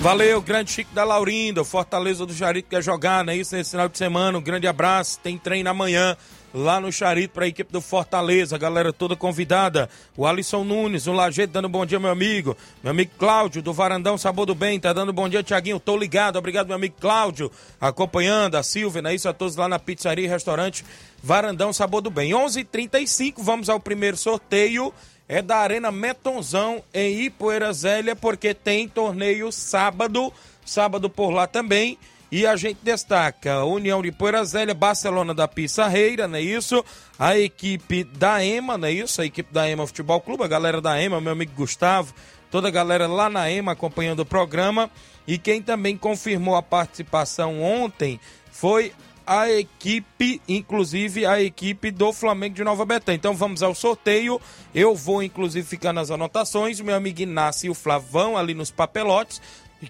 [0.00, 3.36] Valeu, grande Chico da Laurinda, Fortaleza do Charito quer jogar, né?
[3.36, 4.36] Isso nesse final de semana.
[4.36, 5.20] Um grande abraço.
[5.20, 6.16] Tem treino amanhã
[6.56, 9.90] lá no Charito para a equipe do Fortaleza, galera toda convidada.
[10.16, 12.56] O Alisson Nunes, o Lajeito dando bom dia, meu amigo.
[12.82, 15.78] Meu amigo Cláudio, do Varandão Sabor do Bem, tá dando bom dia, Tiaguinho.
[15.78, 19.14] Tô ligado, obrigado, meu amigo Cláudio, acompanhando a Silvia, né?
[19.14, 20.82] Isso a todos lá na pizzaria e restaurante
[21.22, 22.32] Varandão Sabor do Bem.
[22.32, 24.94] 11:35 h 35 vamos ao primeiro sorteio.
[25.28, 30.32] É da Arena Metonzão em Ipoeira Zélia, porque tem torneio sábado,
[30.64, 31.98] sábado por lá também.
[32.30, 34.42] E a gente destaca União de Poeira
[34.74, 36.84] Barcelona da Pissarreira, não é isso?
[37.18, 39.22] A equipe da EMA, não é isso?
[39.22, 42.12] A equipe da EMA Futebol Clube, a galera da EMA, meu amigo Gustavo,
[42.50, 44.90] toda a galera lá na EMA acompanhando o programa.
[45.26, 48.92] E quem também confirmou a participação ontem foi
[49.26, 53.16] a equipe, inclusive a equipe do Flamengo de Nova Betânia.
[53.16, 54.40] Então vamos ao sorteio.
[54.72, 56.80] Eu vou, inclusive, ficar nas anotações.
[56.80, 59.42] Meu amigo Inácio e o Flávio vão ali nos papelotes.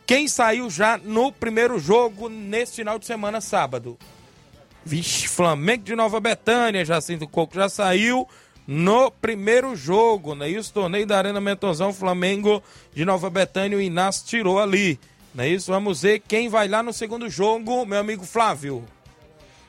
[0.05, 3.96] Quem saiu já no primeiro jogo nesse final de semana, sábado?
[4.85, 8.27] Vixe, Flamengo de Nova Betânia, Jacinto Coco já saiu
[8.66, 10.49] no primeiro jogo, né?
[10.49, 12.62] Isso, torneio da Arena Mentozão, Flamengo
[12.94, 14.99] de Nova Betânia, o Inácio tirou ali.
[15.35, 15.70] Não é isso?
[15.70, 18.85] Vamos ver quem vai lá no segundo jogo, meu amigo Flávio.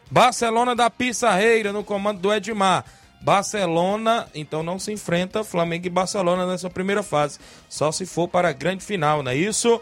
[0.10, 2.86] Barcelona da Pissarreira no comando do Edmar.
[3.20, 7.40] Barcelona, então não se enfrenta Flamengo e Barcelona nessa primeira fase.
[7.68, 9.82] Só se for para a grande final, não é isso?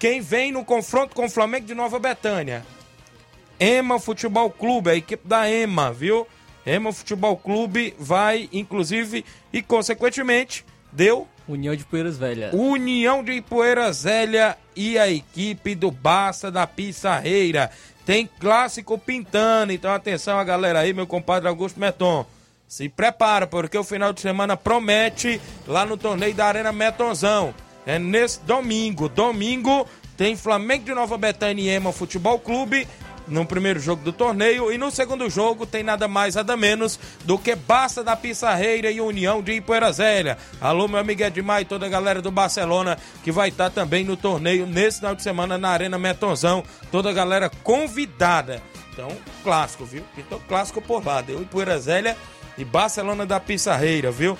[0.00, 2.64] Quem vem no confronto com o Flamengo de Nova Betânia?
[3.58, 6.26] Ema Futebol Clube, a equipe da Ema, viu?
[6.64, 11.28] Ema Futebol Clube vai, inclusive, e consequentemente, deu.
[11.46, 12.50] União de Poeiras Velha.
[12.54, 17.70] União de Poeiras Velha e a equipe do Barça da Pissarreira.
[18.06, 22.24] Tem clássico pintando, então atenção a galera aí, meu compadre Augusto Meton.
[22.66, 27.52] Se prepara, porque o final de semana promete lá no torneio da Arena Metonzão.
[27.86, 29.08] É nesse domingo.
[29.08, 32.86] Domingo tem Flamengo de Nova Betânia e Ema Futebol Clube
[33.26, 34.70] no primeiro jogo do torneio.
[34.72, 39.00] E no segundo jogo tem nada mais, nada menos do que Barça da Pissarreira e
[39.00, 40.36] União de Ipoeirazélia.
[40.60, 44.16] Alô, meu amigo Edmar e toda a galera do Barcelona que vai estar também no
[44.16, 46.62] torneio nesse final de semana na Arena Metonzão.
[46.90, 48.62] Toda a galera convidada.
[48.92, 49.08] Então,
[49.42, 50.02] clássico, viu?
[50.18, 51.22] Então, clássico por lá.
[51.22, 52.16] Deu Ipoeirazélia
[52.58, 54.36] e Barcelona da Pissarreira, viu?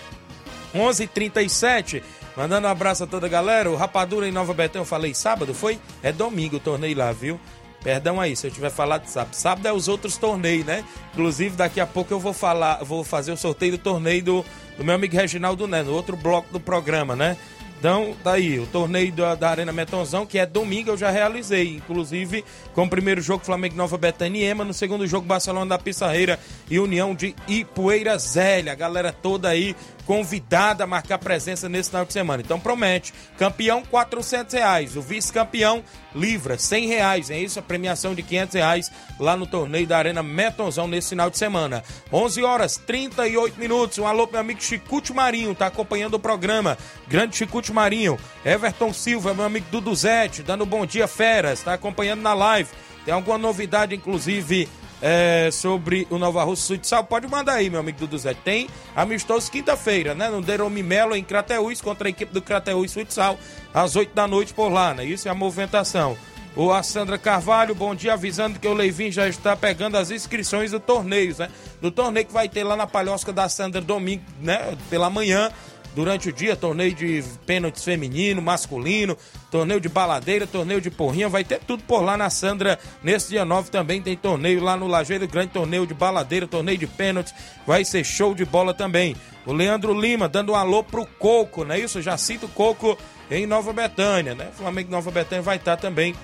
[0.74, 2.02] 11:37 h 37
[2.40, 3.70] Mandando um abraço a toda a galera.
[3.70, 5.78] O Rapadura em Nova Betão, eu falei sábado, foi?
[6.02, 7.38] É domingo o torneio lá, viu?
[7.84, 9.34] Perdão aí, se eu tiver falado sábado.
[9.34, 10.82] Sábado é os outros torneios, né?
[11.12, 14.44] Inclusive, daqui a pouco eu vou falar, vou fazer o sorteio do torneio do,
[14.78, 17.36] do meu amigo Reginaldo Né, no outro bloco do programa, né?
[17.80, 21.76] Então, daí, o torneio da, da, Arena Metonzão, que é domingo, eu já realizei.
[21.76, 24.66] Inclusive, com o primeiro jogo, Flamengo Nova Betânia e Ema.
[24.66, 26.38] No segundo jogo, Barcelona da Pissarreira
[26.70, 28.72] e União de Ipueira Zélia.
[28.72, 29.74] A galera toda aí
[30.10, 32.42] convidada a marcar presença nesse final de semana.
[32.44, 33.14] Então promete.
[33.38, 34.96] Campeão, 400 reais.
[34.96, 37.30] O vice-campeão, livra, 100 reais.
[37.30, 41.30] É isso, a premiação de 500 reais lá no torneio da Arena Metonzão nesse final
[41.30, 41.84] de semana.
[42.12, 43.98] 11 horas 38 minutos.
[43.98, 46.76] Um alô meu amigo Chicute Marinho, tá acompanhando o programa.
[47.06, 48.18] Grande Chicute Marinho.
[48.44, 51.62] Everton Silva, meu amigo Dudu Zete, dando bom dia, feras.
[51.62, 52.70] Tá acompanhando na live.
[53.04, 54.68] Tem alguma novidade, inclusive
[55.02, 58.34] é, sobre o Nova Russa Futsal, pode mandar aí, meu amigo Dudu Zé.
[58.34, 60.28] Tem amistoso quinta-feira, né?
[60.28, 63.38] No Deromi Melo, em Crateús, contra a equipe do Crateús Futsal,
[63.72, 65.04] às 8 da noite por lá, né?
[65.04, 66.16] Isso é a movimentação.
[66.56, 70.72] O a Sandra Carvalho, bom dia, avisando que o Leivin já está pegando as inscrições
[70.72, 71.48] do torneio, né?
[71.80, 74.76] Do torneio que vai ter lá na Palhosca da Sandra domingo, né?
[74.90, 75.50] Pela manhã,
[75.94, 79.16] durante o dia, torneio de pênaltis feminino, masculino,
[79.50, 82.78] torneio de baladeira, torneio de porrinha, vai ter tudo por lá na Sandra.
[83.02, 86.86] Nesse dia 9 também tem torneio lá no Lajeiro Grande, torneio de baladeira, torneio de
[86.86, 87.34] pênaltis,
[87.66, 89.16] vai ser show de bola também.
[89.46, 92.02] O Leandro Lima dando um alô pro Coco, não é isso?
[92.02, 92.96] Já cito Coco
[93.30, 94.48] em Nova Betânia, né?
[94.56, 96.14] Flamengo Nova Betânia vai estar também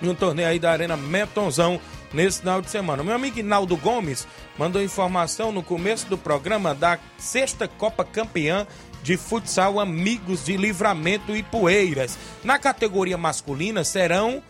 [0.00, 1.80] no torneio aí da Arena Metonzão
[2.12, 3.02] nesse final de semana.
[3.02, 4.26] Meu amigo Inaldo Gomes
[4.58, 8.66] mandou informação no começo do programa da sexta Copa Campeã
[9.02, 12.18] de futsal Amigos de Livramento e Poeiras.
[12.44, 14.42] Na categoria masculina serão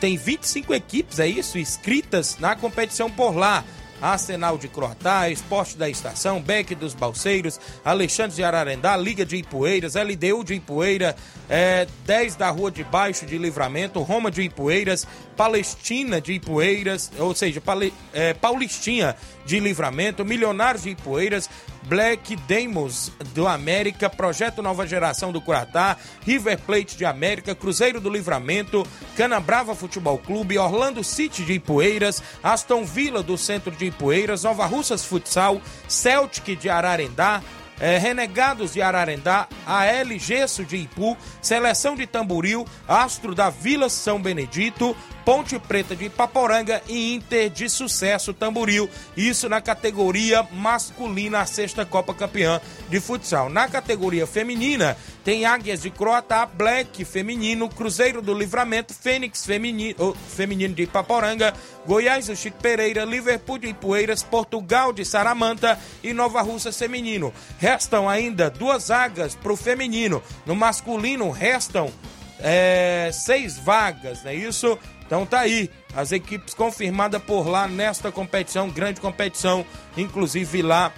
[0.00, 3.64] tem 25 equipes, é isso, inscritas na competição por lá.
[4.00, 9.94] Arsenal de Croatá, Esporte da Estação, Beck dos Balseiros, Alexandre de Ararendá, Liga de Ipueiras,
[9.94, 11.16] LDU de Ipueira,
[11.48, 17.34] é, 10 da Rua de Baixo de Livramento, Roma de Ipueiras, Palestina de Ipueiras, ou
[17.34, 19.16] seja, Pale, é, Paulistinha
[19.46, 21.48] de Livramento, Milionários de Ipueiras,
[21.84, 28.10] Black Demos do América, Projeto Nova Geração do Curatá, River Plate de América, Cruzeiro do
[28.10, 28.84] Livramento,
[29.16, 35.04] Canabrava Futebol Clube, Orlando City de Ipueiras, Aston Villa do Centro de Ipueiras, Nova Russas
[35.04, 37.40] Futsal, Celtic de Ararendá,
[37.78, 44.20] é, Renegados de Ararendá, AL Gesso de Ipu, Seleção de Tamboril, Astro da Vila São
[44.20, 44.96] Benedito,
[45.26, 48.88] Ponte Preta de Ipaporanga e Inter de Sucesso Tamboril.
[49.16, 53.48] Isso na categoria masculina, a sexta Copa Campeã de Futsal.
[53.48, 60.74] Na categoria feminina, tem Águias de Croatá, Black feminino, Cruzeiro do Livramento, Fênix feminino, feminino
[60.74, 61.52] de Ipaporanga,
[61.84, 67.34] Goiás do Chico Pereira, Liverpool de Ipueiras, Portugal de Saramanta e Nova Russa feminino.
[67.58, 70.22] Restam ainda duas vagas para o feminino.
[70.46, 71.90] No masculino, restam
[72.38, 74.78] é, seis vagas, não é isso?
[75.06, 79.64] Então tá aí, as equipes confirmadas por lá nesta competição, grande competição,
[79.96, 80.92] inclusive lá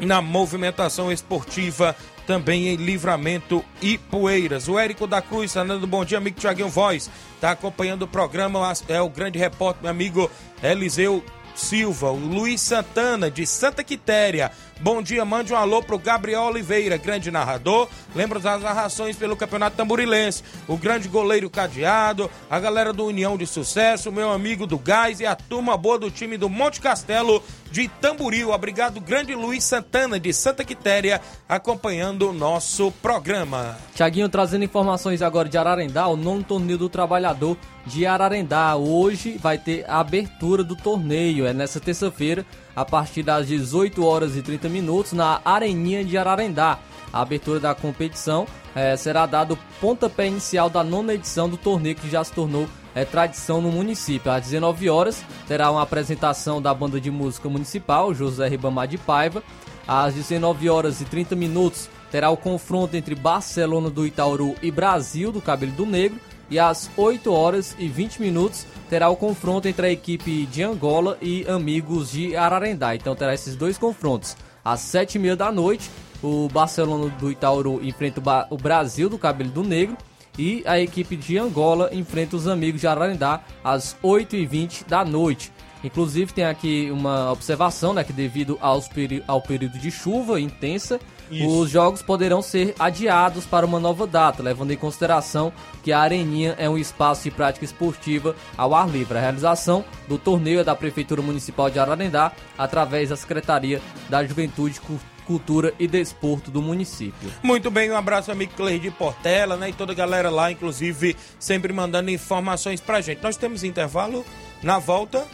[0.00, 1.94] na movimentação esportiva
[2.26, 4.68] também em Livramento e Poeiras.
[4.68, 7.10] O Érico da Cruz, Fernando, bom dia, amigo Tiaguinho Voz,
[7.40, 10.30] tá acompanhando o programa, é o grande repórter, meu amigo
[10.62, 11.24] Eliseu
[11.54, 14.50] Silva, o Luiz Santana de Santa Quitéria,
[14.82, 17.86] Bom dia, mande um alô pro Gabriel Oliveira, grande narrador.
[18.14, 20.42] Lembra das narrações pelo Campeonato Tamborilense.
[20.66, 25.26] O grande goleiro cadeado, a galera do União de Sucesso, meu amigo do Gás e
[25.26, 28.52] a turma boa do time do Monte Castelo de Tamboril.
[28.52, 33.76] Obrigado, grande Luiz Santana de Santa Quitéria, acompanhando o nosso programa.
[33.94, 37.54] Tiaguinho trazendo informações agora de Ararendá, o nono torneio do trabalhador
[37.84, 38.74] de Ararendá.
[38.76, 44.36] Hoje vai ter a abertura do torneio, é nessa terça-feira a partir das 18 horas
[44.36, 46.78] e 30 minutos na Areninha de Ararendá.
[47.12, 52.08] A abertura da competição é, será dado pontapé inicial da nona edição do torneio que
[52.08, 54.30] já se tornou é, tradição no município.
[54.30, 59.42] Às 19 horas terá uma apresentação da banda de música municipal José Ribamar de Paiva.
[59.86, 65.32] Às 19 horas e 30 minutos terá o confronto entre Barcelona do Itauru e Brasil
[65.32, 66.20] do Cabelo do Negro.
[66.50, 71.16] E às 8 horas e 20 minutos terá o confronto entre a equipe de Angola
[71.22, 72.94] e Amigos de Ararendá.
[72.94, 74.36] Então terá esses dois confrontos.
[74.64, 75.88] Às 7h30 da noite,
[76.22, 78.20] o Barcelona do Itauru enfrenta
[78.50, 79.96] o Brasil do Cabelo do Negro.
[80.38, 85.52] E a equipe de Angola enfrenta os amigos de Ararendá às 8h20 da noite.
[85.82, 88.88] Inclusive tem aqui uma observação, né, que devido aos
[89.26, 91.60] ao período de chuva intensa, isso.
[91.60, 95.52] Os jogos poderão ser adiados para uma nova data, levando em consideração
[95.82, 99.16] que a Areninha é um espaço de prática esportiva ao ar livre.
[99.16, 104.80] A realização do torneio é da Prefeitura Municipal de Ararendá, através da Secretaria da Juventude,
[105.26, 107.30] Cultura e Desporto do município.
[107.42, 111.72] Muito bem, um abraço amigo Cleide Portela, né, e toda a galera lá, inclusive, sempre
[111.72, 113.22] mandando informações pra gente.
[113.22, 114.24] Nós temos intervalo
[114.62, 115.24] na volta.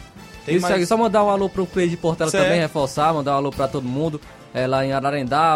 [0.45, 0.87] Tem Isso, mais...
[0.87, 2.45] só mandar um alô pro Cleide Portela certo.
[2.45, 4.21] também, reforçar, mandar um alô pra todo mundo.
[4.57, 5.55] É, lá em Ararendá,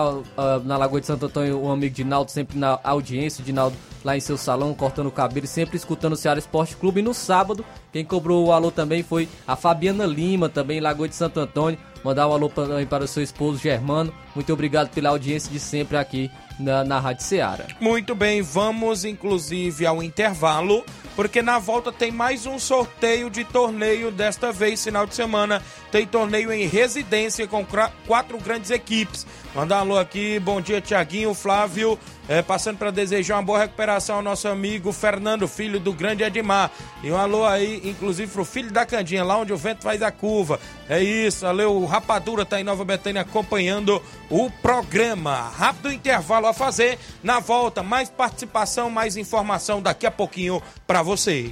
[0.63, 3.75] na Lagoa de Santo Antônio, o amigo Dinaldo sempre na audiência, Dinaldo
[4.05, 6.99] lá em seu salão, cortando o cabelo, sempre escutando o Ceará Esporte Clube.
[6.99, 11.07] E no sábado, quem cobrou o alô também foi a Fabiana Lima, também em Lagoa
[11.07, 11.79] de Santo Antônio.
[12.03, 14.13] Mandar um alô também para o seu esposo Germano.
[14.35, 16.29] Muito obrigado pela audiência de sempre aqui
[16.62, 17.66] na, na Rádio Ceará.
[17.80, 20.86] Muito bem, vamos inclusive ao intervalo,
[21.16, 24.12] porque na volta tem mais um sorteio de torneio.
[24.12, 27.66] Desta vez, final de semana, tem torneio em residência com
[28.07, 29.26] quatro grandes equipes.
[29.53, 31.99] Mandar um alô aqui, bom dia Tiaguinho, Flávio,
[32.29, 36.71] é, passando para desejar uma boa recuperação ao nosso amigo Fernando, filho do grande Edmar.
[37.03, 40.09] E um alô aí, inclusive, pro filho da Candinha, lá onde o vento faz a
[40.09, 40.57] curva.
[40.87, 45.49] É isso, valeu, o Rapadura tá em Nova Betânia acompanhando o programa.
[45.49, 51.51] Rápido intervalo a fazer, na volta, mais participação, mais informação daqui a pouquinho para você.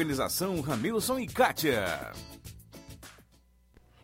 [0.01, 2.11] Organização Ramilson e Kátia.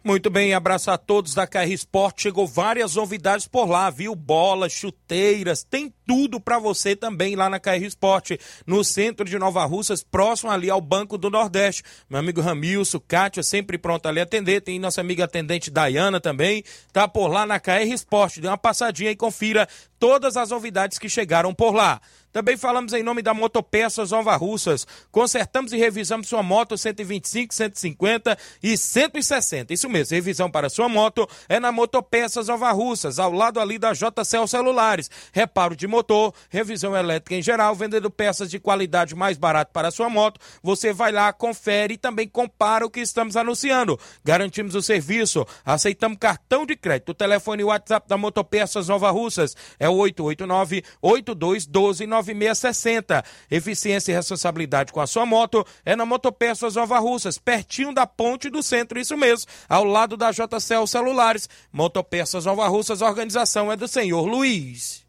[0.04, 2.22] Muito bem, abraço a todos da KR Sport.
[2.22, 4.16] Chegou várias novidades por lá, viu?
[4.16, 8.34] Bolas, chuteiras, tem tudo para você também lá na KR Sport,
[8.66, 11.84] no centro de Nova Russas, próximo ali ao Banco do Nordeste.
[12.08, 14.62] Meu amigo Ramilson, Kátia, sempre pronto ali atender.
[14.62, 18.38] Tem nossa amiga atendente Dayana também, tá por lá na KR Sport.
[18.38, 19.68] Dê uma passadinha e confira
[20.00, 22.00] todas as novidades que chegaram por lá.
[22.38, 24.86] Também falamos em nome da Motopeças Nova Russas.
[25.12, 29.74] Consertamos e revisamos sua moto 125, 150 e 160.
[29.74, 33.92] Isso mesmo, revisão para sua moto é na Motopeças Nova Russas, ao lado ali da
[33.92, 35.10] JCL Celulares.
[35.34, 40.08] Reparo de motor, revisão elétrica em geral, vendendo peças de qualidade mais barato para sua
[40.08, 40.40] moto.
[40.62, 44.00] Você vai lá, confere e também compara o que estamos anunciando.
[44.24, 47.10] Garantimos o serviço, aceitamos cartão de crédito.
[47.10, 53.24] O telefone e WhatsApp da Motopeças Nova Russas é o 889 8212 9660.
[53.50, 58.50] Eficiência e responsabilidade com a sua moto é na Motopeças Nova Russas, pertinho da ponte
[58.50, 61.50] do centro, isso mesmo, ao lado da JCL Celulares.
[61.72, 65.06] Motopeças Nova Russas, organização é do senhor Luiz.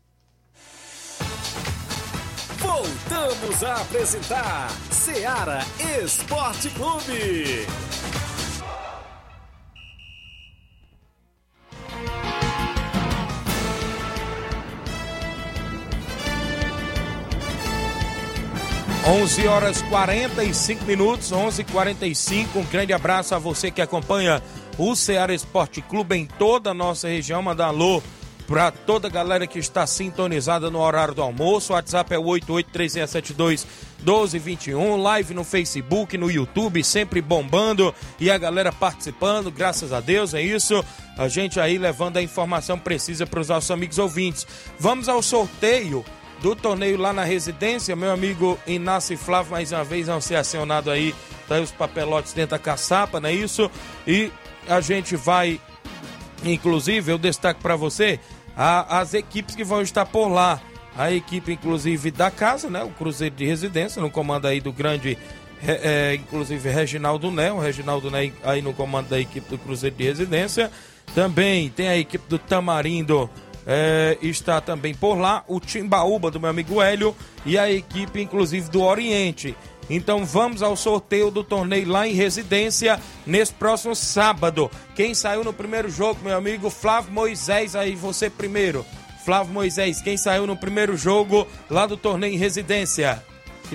[2.58, 5.60] Voltamos a apresentar Seara
[6.02, 7.66] Esporte Clube.
[19.09, 22.59] 11 horas 45 minutos, 11:45.
[22.59, 24.42] Um grande abraço a você que acompanha
[24.76, 27.40] o Ceará Esporte Clube em toda a nossa região.
[27.40, 28.02] Manda alô
[28.46, 31.72] para toda a galera que está sintonizada no horário do almoço.
[31.72, 33.66] O WhatsApp é o 883672
[34.00, 40.34] 1221, live no Facebook, no YouTube, sempre bombando e a galera participando, graças a Deus,
[40.34, 40.84] é isso.
[41.16, 44.46] A gente aí levando a informação precisa para os nossos amigos ouvintes.
[44.78, 46.04] Vamos ao sorteio
[46.41, 47.97] do torneio lá na residência.
[47.97, 51.14] Meu amigo Inácio Flávio, mais uma vez, vão ser acionado aí,
[51.47, 53.70] tá aí os papelotes dentro da caçapa, não é isso?
[54.07, 54.30] E
[54.68, 55.61] a gente vai,
[56.45, 58.20] inclusive, eu destaco para você
[58.57, 60.61] a, as equipes que vão estar por lá.
[60.97, 62.82] A equipe, inclusive, da casa, né?
[62.82, 65.16] O Cruzeiro de Residência, no comando aí do grande,
[65.64, 67.53] é, é, inclusive, Reginaldo Né.
[67.53, 70.72] O Reginaldo Né aí no comando da equipe do Cruzeiro de Residência.
[71.14, 73.30] Também tem a equipe do Tamarindo
[73.70, 77.14] é, está também por lá o Timbaúba do meu amigo Hélio
[77.44, 79.54] e a equipe, inclusive, do Oriente.
[79.90, 84.70] Então vamos ao sorteio do torneio lá em residência nesse próximo sábado.
[84.94, 88.86] Quem saiu no primeiro jogo, meu amigo Flávio Moisés, aí você primeiro.
[89.24, 93.22] Flávio Moisés, quem saiu no primeiro jogo lá do torneio em residência?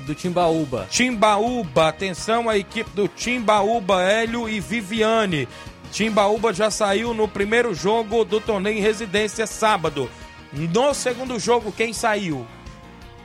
[0.07, 0.87] Do Timbaúba.
[0.89, 5.47] Timbaúba, atenção a equipe do Timbaúba, Hélio e Viviane.
[5.93, 10.09] Timbaúba já saiu no primeiro jogo do torneio em residência sábado.
[10.51, 12.47] No segundo jogo, quem saiu?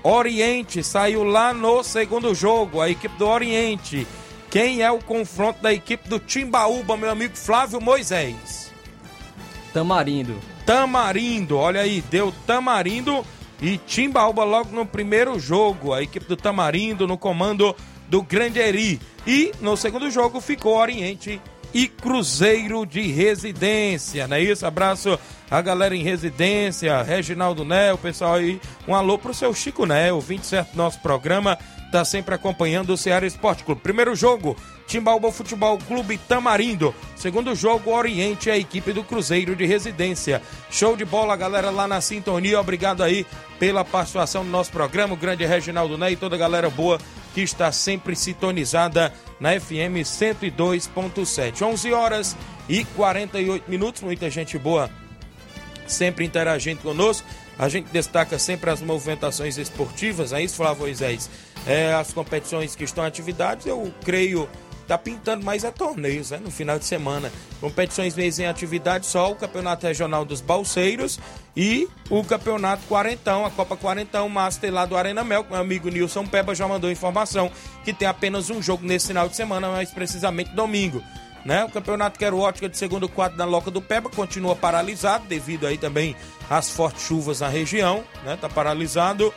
[0.02, 4.06] Oriente saiu lá no segundo jogo, a equipe do Oriente.
[4.50, 8.70] Quem é o confronto da equipe do Timbaúba, meu amigo Flávio Moisés?
[9.72, 10.36] Tamarindo.
[10.66, 13.24] Tamarindo, olha aí, deu Tamarindo
[13.62, 15.94] e Timbaúba logo no primeiro jogo.
[15.94, 17.74] A equipe do Tamarindo no comando
[18.08, 19.00] do Grande Eri.
[19.26, 21.40] E no segundo jogo ficou Oriente
[21.72, 24.66] e Cruzeiro de Residência, não é isso?
[24.66, 25.18] Abraço
[25.50, 28.60] a galera em residência, Reginaldo Né, o pessoal aí.
[28.86, 31.58] Um alô pro seu Chico Né, o 27 do nosso programa,
[31.91, 33.80] tá sempre acompanhando o Ceará Esporte Clube.
[33.80, 36.95] Primeiro jogo, Timbalba Futebol Clube Tamarindo.
[37.16, 40.43] Segundo jogo, Oriente, a equipe do Cruzeiro de Residência.
[40.70, 42.61] Show de bola, galera, lá na sintonia.
[42.61, 43.26] Obrigado aí
[43.59, 45.14] pela participação no nosso programa.
[45.14, 46.99] O grande Reginaldo Né e toda a galera boa
[47.34, 51.62] que está sempre sintonizada na FM 102.7.
[51.62, 52.36] 11 horas
[52.68, 54.03] e 48 minutos.
[54.03, 54.91] Muita gente boa
[55.86, 57.26] sempre interagindo conosco.
[57.59, 61.28] A gente destaca sempre as movimentações esportivas, é isso, Flávio Moisés?
[61.68, 64.48] É, as competições que estão em atividades, eu creio
[64.88, 66.40] tá pintando mais a torneios, né?
[66.42, 67.30] No final de semana.
[67.60, 71.20] Competições mês em atividade só o Campeonato Regional dos Balseiros
[71.54, 76.26] e o Campeonato Quarentão, a Copa Quarentão Master lá do Arena Mel, meu amigo Nilson
[76.26, 77.52] Peba já mandou informação
[77.84, 81.02] que tem apenas um jogo nesse final de semana, mais precisamente domingo.
[81.44, 81.64] Né?
[81.64, 85.76] O campeonato Quero Ótica de segundo quadro na Loca do Peba continua paralisado devido aí
[85.76, 86.16] também
[86.48, 88.36] às fortes chuvas na região, né?
[88.40, 89.32] Tá paralisado.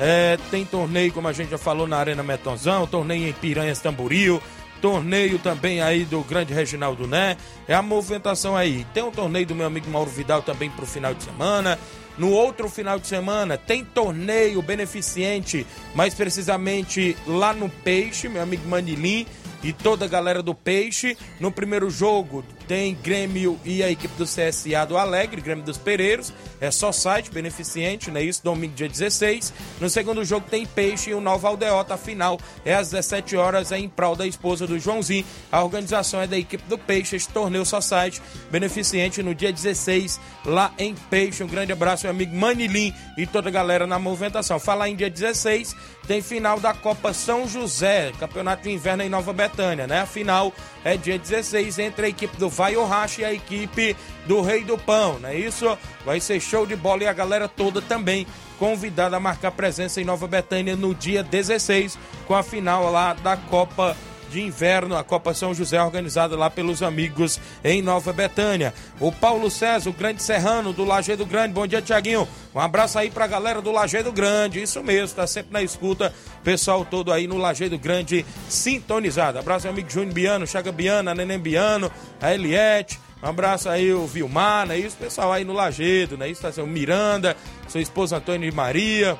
[0.00, 4.42] É, tem torneio, como a gente já falou, na Arena Metonzão, torneio em Piranhas Tamboril,
[4.80, 7.36] torneio também aí do grande Reginaldo Né.
[7.68, 8.84] É a movimentação aí.
[8.92, 11.78] Tem um torneio do meu amigo Mauro Vidal também pro final de semana.
[12.18, 18.68] No outro final de semana tem torneio beneficente, mais precisamente lá no Peixe, meu amigo
[18.68, 19.26] Manilim
[19.62, 21.16] e toda a galera do Peixe.
[21.38, 26.32] No primeiro jogo tem Grêmio e a equipe do CSA do Alegre, Grêmio dos Pereiros.
[26.60, 28.22] É só site beneficente, né?
[28.22, 29.52] Isso, domingo, dia 16.
[29.80, 31.94] No segundo jogo tem Peixe e o Nova Aldeota.
[31.94, 35.24] A final é às 17 horas, é em prol da esposa do Joãozinho.
[35.50, 37.16] A organização é da equipe do Peixe.
[37.16, 41.42] Este torneio só site beneficente no dia 16, lá em Peixe.
[41.42, 44.58] Um grande abraço, meu amigo Manilim e toda a galera na movimentação.
[44.58, 45.76] Falar em dia 16,
[46.06, 50.00] tem final da Copa São José, Campeonato de Inverno em Nova Betânia, né?
[50.00, 50.52] A final
[50.84, 53.96] é dia 16 entre a equipe do Vai Racha e a equipe
[54.26, 55.78] do Rei do Pão, não é isso?
[56.04, 58.26] Vai ser show de bola e a galera toda também
[58.58, 63.36] convidada a marcar presença em Nova Betânia no dia 16 com a final lá da
[63.36, 63.96] Copa
[64.32, 68.72] de Inverno, a Copa São José, organizada lá pelos amigos em Nova Betânia.
[68.98, 71.52] O Paulo César, o grande serrano do Lajeado Grande.
[71.52, 72.26] Bom dia, Tiaguinho.
[72.54, 74.62] Um abraço aí pra galera do Lajeado Grande.
[74.62, 76.12] Isso mesmo, tá sempre na escuta.
[76.42, 79.38] Pessoal todo aí no Lajeado Grande sintonizado.
[79.38, 82.98] Abraço, meu amigo Júnior Biano, Chaga Biano, a Neném Biano, a Eliette.
[83.22, 84.78] Um abraço aí, o Vilmar, né?
[84.78, 86.28] Isso, pessoal aí no Lagedo, né?
[86.28, 87.36] Isso, tá o Miranda,
[87.68, 89.16] sua esposa Antônia de Maria,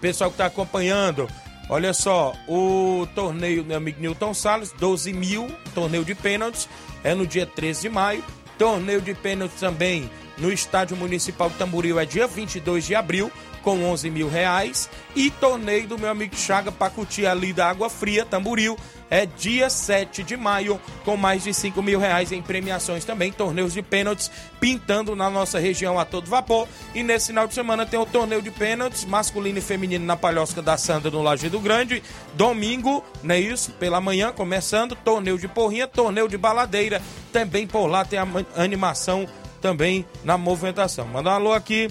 [0.00, 1.28] pessoal que tá acompanhando.
[1.72, 6.68] Olha só, o torneio, meu amigo Newton Salles, 12 mil, torneio de pênaltis,
[7.04, 8.24] é no dia 13 de maio.
[8.58, 13.30] Torneio de pênaltis também no Estádio Municipal Tamboril é dia 22 de abril,
[13.62, 14.88] com 11 mil reais.
[15.14, 18.76] E torneio do meu amigo Chaga Pacuti ali da Água Fria, Tamboril,
[19.10, 23.74] é dia 7 de maio, com mais de 5 mil reais em premiações também, torneios
[23.74, 24.30] de pênaltis
[24.60, 26.68] pintando na nossa região a todo vapor.
[26.94, 30.62] E nesse final de semana tem o torneio de pênaltis masculino e feminino na Palhosca
[30.62, 32.02] da Sandra no Lajeado Grande.
[32.34, 33.72] Domingo, não é isso?
[33.72, 37.02] Pela manhã, começando, torneio de porrinha, torneio de baladeira.
[37.32, 39.26] Também por lá tem a animação
[39.60, 41.06] também na movimentação.
[41.08, 41.88] Manda um alô aqui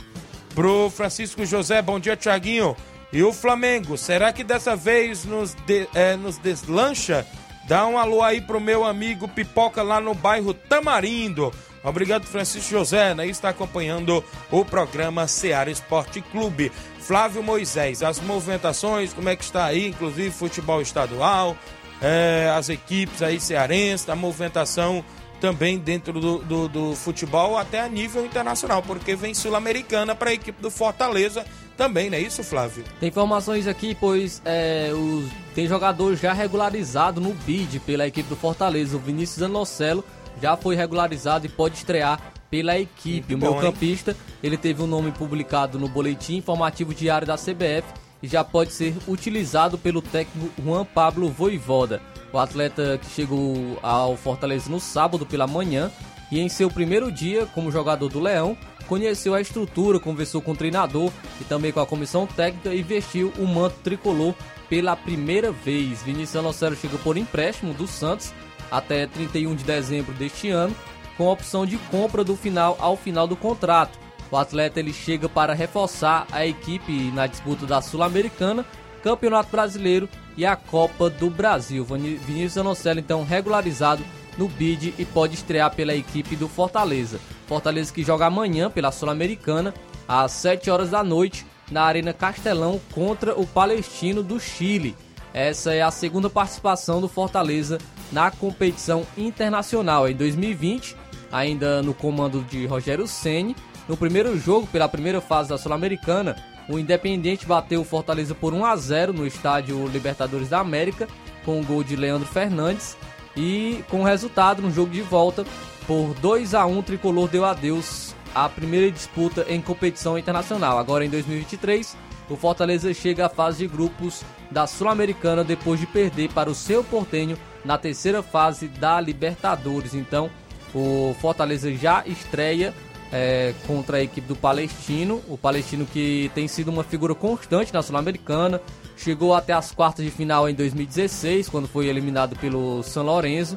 [0.60, 1.82] pro Francisco José.
[1.82, 2.76] Bom dia, Tiaguinho.
[3.14, 7.26] E o Flamengo, será que dessa vez nos, de, é, nos deslancha?
[7.66, 11.54] Dá um alô aí pro meu amigo Pipoca lá no bairro Tamarindo.
[11.82, 13.26] Obrigado, Francisco José, né?
[13.26, 16.74] Está acompanhando o programa Seara Esporte Clube.
[17.00, 21.56] Flávio Moisés, as movimentações, como é que está aí, inclusive futebol estadual,
[22.02, 25.06] é, as equipes aí cearenses, a movimentação
[25.40, 30.34] também dentro do, do, do futebol, até a nível internacional, porque vem Sul-Americana para a
[30.34, 31.46] equipe do Fortaleza
[31.80, 32.84] também, não é isso, Flávio?
[33.00, 38.36] Tem informações aqui, pois é, os, tem jogador já regularizado no bid pela equipe do
[38.36, 38.98] Fortaleza.
[38.98, 40.04] O Vinícius Anocelo
[40.42, 42.20] já foi regularizado e pode estrear
[42.52, 43.34] pela equipe.
[43.34, 44.14] Muito o meu campista,
[44.44, 47.88] ele teve um nome publicado no boletim informativo diário da CBF
[48.22, 52.02] e já pode ser utilizado pelo técnico Juan Pablo Voivoda.
[52.32, 55.92] O atleta que chegou ao Fortaleza no sábado pela manhã
[56.32, 58.56] e em seu primeiro dia como jogador do Leão,
[58.88, 63.34] conheceu a estrutura, conversou com o treinador e também com a comissão técnica e vestiu
[63.38, 64.34] o manto tricolor
[64.68, 66.04] pela primeira vez.
[66.04, 68.34] Vinícius Anocelo chegou por empréstimo do Santos
[68.72, 70.76] até 31 de dezembro deste ano,
[71.18, 73.98] com a opção de compra do final ao final do contrato.
[74.32, 78.64] O atleta ele chega para reforçar a equipe na disputa da Sul-Americana,
[79.02, 80.08] Campeonato Brasileiro
[80.40, 81.84] e a Copa do Brasil.
[81.84, 84.02] Vinícius Anocelo então regularizado
[84.38, 87.20] no bid e pode estrear pela equipe do Fortaleza.
[87.46, 89.74] Fortaleza que joga amanhã pela Sul-Americana,
[90.08, 94.96] às 7 horas da noite, na Arena Castelão contra o Palestino do Chile.
[95.34, 97.78] Essa é a segunda participação do Fortaleza
[98.10, 100.08] na competição internacional.
[100.08, 100.96] Em 2020,
[101.30, 103.58] ainda no comando de Rogério Ceni,
[103.90, 106.38] no primeiro jogo pela primeira fase da Sul-Americana,
[106.70, 111.08] o Independente bateu o Fortaleza por 1 a 0 no estádio Libertadores da América,
[111.44, 112.96] com o gol de Leandro Fernandes.
[113.36, 115.46] E com o resultado no jogo de volta,
[115.88, 120.78] por 2 a 1 o tricolor deu adeus à primeira disputa em competição internacional.
[120.78, 121.98] Agora em 2023,
[122.30, 126.84] o Fortaleza chega à fase de grupos da Sul-Americana depois de perder para o seu
[126.84, 129.96] portenho na terceira fase da Libertadores.
[129.96, 130.30] Então,
[130.74, 132.74] o Fortaleza já estreia
[133.12, 135.22] é, contra a equipe do Palestino.
[135.28, 138.62] O Palestino que tem sido uma figura constante na Sul-Americana.
[138.98, 143.56] Chegou até as quartas de final em 2016, quando foi eliminado pelo São Lourenço.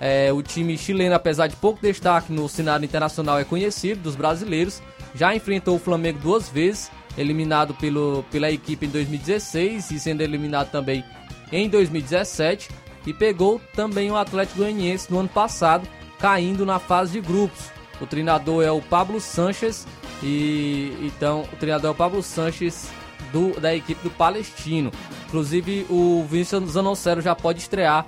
[0.00, 4.82] É, o time chileno, apesar de pouco destaque no cenário internacional, é conhecido dos brasileiros.
[5.14, 10.70] Já enfrentou o Flamengo duas vezes, eliminado pelo, pela equipe em 2016 e sendo eliminado
[10.70, 11.04] também
[11.52, 12.68] em 2017.
[13.06, 15.86] E pegou também o Atlético Goianiense no ano passado,
[16.18, 17.70] caindo na fase de grupos.
[18.02, 19.86] O treinador é o Pablo Sanches
[20.20, 22.90] e então o treinador é o Pablo Sanches
[23.32, 24.90] do, da equipe do Palestino.
[25.28, 28.04] Inclusive o Vinícius Zanocero já pode estrear,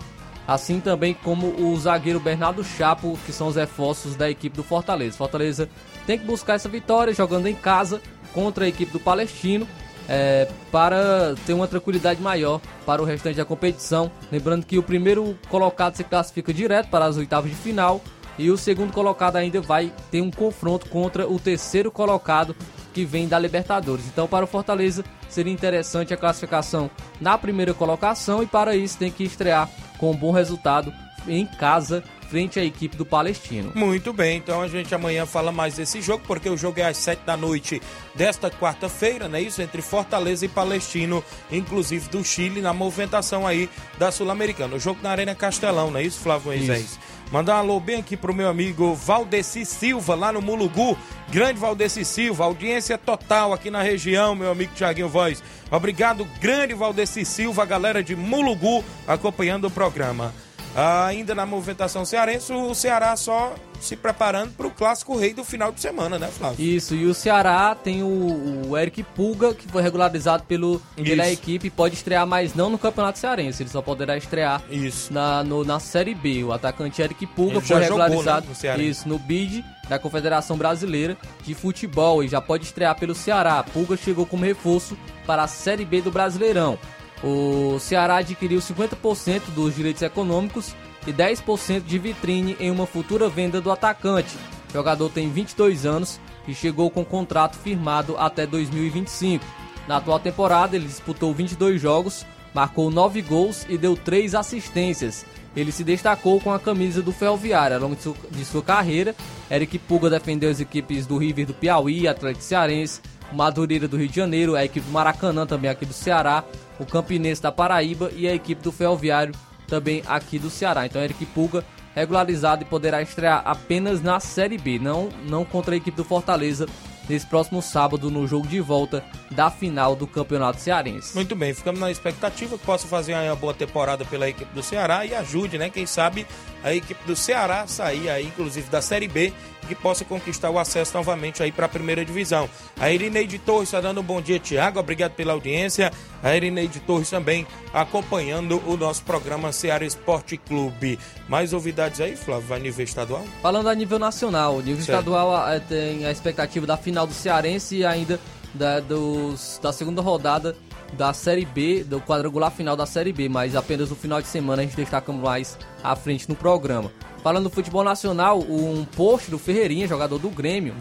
[0.48, 5.16] assim também como o zagueiro Bernardo Chapo, que são os reforços da equipe do Fortaleza.
[5.16, 5.68] Fortaleza
[6.06, 9.66] tem que buscar essa vitória jogando em casa contra a equipe do Palestino.
[10.06, 14.12] É, para ter uma tranquilidade maior para o restante da competição.
[14.30, 18.02] Lembrando que o primeiro colocado se classifica direto para as oitavas de final
[18.38, 22.54] e o segundo colocado ainda vai ter um confronto contra o terceiro colocado
[22.92, 24.06] que vem da Libertadores.
[24.06, 29.10] Então, para o Fortaleza, seria interessante a classificação na primeira colocação e para isso tem
[29.10, 29.68] que estrear
[29.98, 30.92] com um bom resultado
[31.26, 32.02] em casa
[32.34, 33.70] frente à equipe do Palestino.
[33.74, 36.96] Muito bem, então a gente amanhã fala mais desse jogo, porque o jogo é às
[36.96, 37.80] 7 da noite
[38.14, 39.40] desta quarta-feira, né?
[39.40, 44.74] Isso entre Fortaleza e Palestino, inclusive do Chile, na movimentação aí da Sul-Americana.
[44.74, 46.98] O jogo na Arena Castelão, não é isso, Flávio Moisés?
[47.30, 50.96] Mandar um alô bem aqui pro meu amigo Valdeci Silva, lá no Mulugu.
[51.30, 55.42] Grande Valdeci Silva, audiência total aqui na região, meu amigo Tiaguinho Voz.
[55.70, 60.32] Obrigado, grande Valdeci Silva, galera de Mulugu, acompanhando o programa.
[60.74, 65.70] Ainda na movimentação cearense, o Ceará só se preparando para o clássico rei do final
[65.70, 66.64] de semana, né, Flávio?
[66.64, 71.68] Isso, e o Ceará tem o, o Eric Pulga, que foi regularizado pelo, pela equipe,
[71.70, 75.12] pode estrear, mas não no Campeonato Cearense, ele só poderá estrear Isso.
[75.12, 76.44] Na, no, na Série B.
[76.44, 79.98] O atacante Eric Pulga Ele foi já jogou, regularizado né, no isso, no BID da
[79.98, 83.62] Confederação Brasileira de Futebol e já pode estrear pelo Ceará.
[83.62, 84.96] Pulga chegou como reforço
[85.26, 86.78] para a Série B do Brasileirão.
[87.24, 90.74] O Ceará adquiriu 50% dos direitos econômicos
[91.06, 94.36] e 10% de vitrine em uma futura venda do atacante.
[94.68, 99.42] O jogador tem 22 anos e chegou com contrato firmado até 2025.
[99.88, 105.24] Na atual temporada, ele disputou 22 jogos, marcou 9 gols e deu 3 assistências.
[105.56, 107.96] Ele se destacou com a camisa do Ferroviário ao longo
[108.30, 109.14] de sua, carreira.
[109.50, 113.00] Eric Puga defendeu as equipes do River do Piauí, Atlético Cearense,
[113.32, 116.44] Madureira do Rio de Janeiro, a equipe do Maracanã também aqui do Ceará,
[116.78, 119.34] o Campinense da Paraíba e a equipe do Ferroviário
[119.66, 120.86] também aqui do Ceará.
[120.86, 121.64] Então Eric Puga
[121.94, 126.66] regularizado e poderá estrear apenas na Série B, não, não contra a equipe do Fortaleza
[127.08, 131.14] nesse próximo sábado no jogo de volta da final do Campeonato Cearense.
[131.14, 135.04] Muito bem, ficamos na expectativa que possa fazer uma boa temporada pela equipe do Ceará
[135.04, 135.70] e ajude, né?
[135.70, 136.26] Quem sabe
[136.62, 139.32] a equipe do Ceará sair aí, inclusive da Série B,
[139.64, 142.48] que possa conquistar o acesso novamente aí para a primeira divisão.
[142.78, 144.78] A Irineide Torres está dando um bom dia, Tiago.
[144.78, 145.90] Obrigado pela audiência.
[146.22, 150.98] A Irineide Torres também acompanhando o nosso programa Ceará Esporte Clube.
[151.28, 152.46] Mais novidades aí, Flávio?
[152.48, 153.24] Vai nível estadual?
[153.42, 154.98] Falando a nível nacional, nível Certo.
[154.98, 158.20] estadual eh, tem a expectativa da final do Cearense e ainda
[158.54, 160.56] da, dos, da segunda rodada
[160.94, 164.62] da Série B, do quadrangular final da Série B, mas apenas no final de semana
[164.62, 166.90] a gente destaca mais à frente no programa.
[167.22, 170.74] Falando do futebol nacional, um post do Ferreirinha, jogador do Grêmio,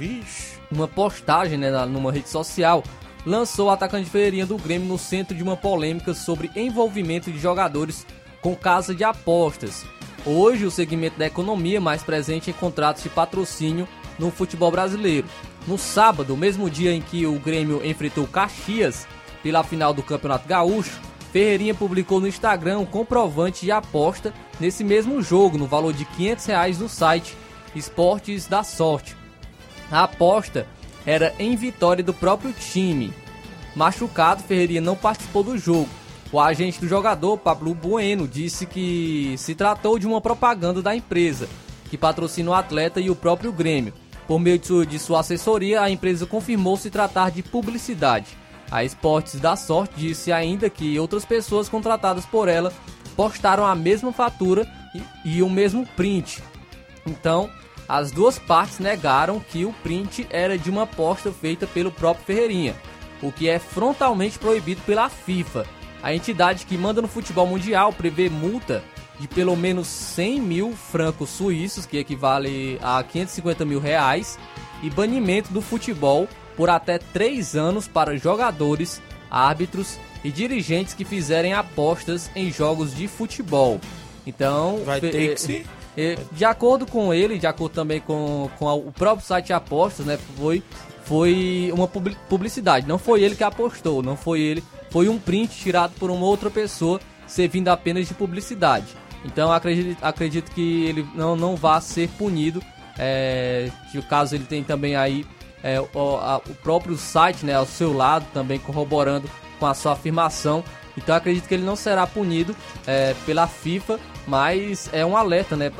[0.71, 2.83] uma postagem né, numa rede social,
[3.25, 8.05] lançou o atacante Ferreirinha do Grêmio no centro de uma polêmica sobre envolvimento de jogadores
[8.41, 9.85] com casa de apostas.
[10.25, 13.87] Hoje, o segmento da economia mais presente em contratos de patrocínio
[14.19, 15.27] no futebol brasileiro.
[15.67, 19.07] No sábado, mesmo dia em que o Grêmio enfrentou o Caxias
[19.43, 20.99] pela final do Campeonato Gaúcho,
[21.33, 26.45] Ferreirinha publicou no Instagram um comprovante de aposta nesse mesmo jogo, no valor de 500
[26.45, 27.35] reais no site
[27.75, 29.17] Esportes da Sorte.
[29.91, 30.65] A aposta
[31.05, 33.13] era em vitória do próprio time.
[33.75, 35.89] Machucado, Ferreirinha não participou do jogo.
[36.31, 41.49] O agente do jogador, Pablo Bueno, disse que se tratou de uma propaganda da empresa,
[41.89, 43.93] que patrocina o atleta e o próprio Grêmio.
[44.27, 48.37] Por meio de sua, de sua assessoria, a empresa confirmou se tratar de publicidade.
[48.73, 52.73] A Esportes da Sorte disse ainda que outras pessoas contratadas por ela
[53.15, 54.67] postaram a mesma fatura
[55.23, 56.41] e, e o mesmo print.
[57.05, 57.51] Então,
[57.87, 62.75] as duas partes negaram que o print era de uma aposta feita pelo próprio Ferreirinha,
[63.21, 65.67] o que é frontalmente proibido pela FIFA.
[66.01, 68.83] A entidade que manda no futebol mundial prevê multa
[69.19, 74.39] de pelo menos 100 mil francos suíços, que equivale a 550 mil reais,
[74.81, 81.53] e banimento do futebol por até 3 anos para jogadores, árbitros e dirigentes que fizerem
[81.53, 83.79] apostas em jogos de futebol.
[84.25, 85.65] Então, vai ter que se
[86.31, 90.63] de acordo com ele, de acordo também com, com o próprio site apostas, né, foi,
[91.03, 92.87] foi uma publicidade.
[92.87, 94.63] Não foi ele que apostou, não foi ele.
[94.89, 98.87] Foi um print tirado por uma outra pessoa, servindo apenas de publicidade.
[99.25, 102.61] Então acredito, acredito que ele não, não vá ser punido.
[102.97, 103.71] É,
[104.07, 105.25] caso ele tem também aí
[105.63, 109.93] é, o, a, o próprio site né, ao seu lado, também corroborando com a sua
[109.93, 110.63] afirmação.
[110.95, 112.55] Então acredito que ele não será punido
[112.85, 115.71] é, pela FIFA mas é um alerta, né?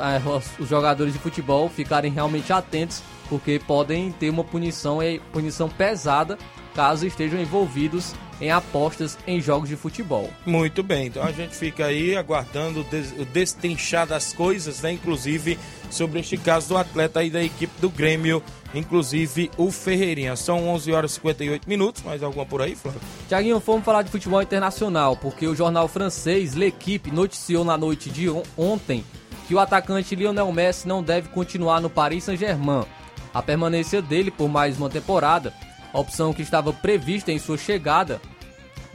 [0.60, 5.00] Os jogadores de futebol ficarem realmente atentos, porque podem ter uma punição,
[5.32, 6.38] punição pesada
[6.76, 10.30] caso estejam envolvidos em apostas em jogos de futebol.
[10.44, 12.84] Muito bem, então a gente fica aí aguardando
[13.32, 14.92] destrinchar das coisas, né?
[14.92, 15.58] Inclusive
[15.92, 18.44] sobre este caso do atleta aí da equipe do Grêmio
[18.74, 20.36] inclusive o Ferreirinha.
[20.36, 23.02] São 11 horas e 58 minutos, mais alguma por aí, Flávio?
[23.28, 28.28] Tiaguinho, vamos falar de futebol internacional, porque o jornal francês L'Equipe noticiou na noite de
[28.58, 29.04] ontem
[29.48, 32.86] que o atacante Lionel Messi não deve continuar no Paris Saint-Germain.
[33.34, 35.54] A permanência dele por mais uma temporada,
[35.92, 38.22] a opção que estava prevista em sua chegada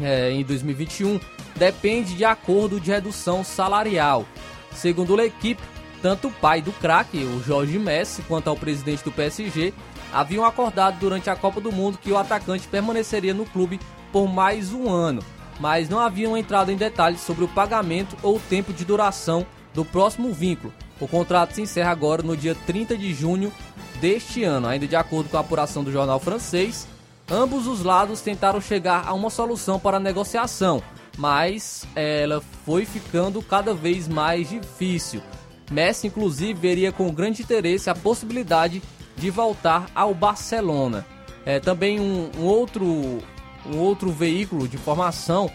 [0.00, 1.20] é, em 2021,
[1.56, 4.24] depende de acordo de redução salarial.
[4.72, 5.62] Segundo L'Equipe,
[6.02, 9.72] tanto o pai do craque, o Jorge Messi, quanto ao presidente do PSG
[10.12, 13.78] haviam acordado durante a Copa do Mundo que o atacante permaneceria no clube
[14.12, 15.22] por mais um ano,
[15.60, 19.84] mas não haviam entrado em detalhes sobre o pagamento ou o tempo de duração do
[19.84, 20.72] próximo vínculo.
[21.00, 23.52] O contrato se encerra agora no dia 30 de junho
[24.00, 26.88] deste ano, ainda de acordo com a apuração do jornal francês.
[27.30, 30.82] Ambos os lados tentaram chegar a uma solução para a negociação,
[31.16, 35.20] mas ela foi ficando cada vez mais difícil.
[35.70, 38.82] Messi, inclusive, veria com grande interesse a possibilidade
[39.16, 41.06] de voltar ao Barcelona.
[41.44, 42.84] É, também um, um outro,
[43.66, 45.50] um outro veículo de informação,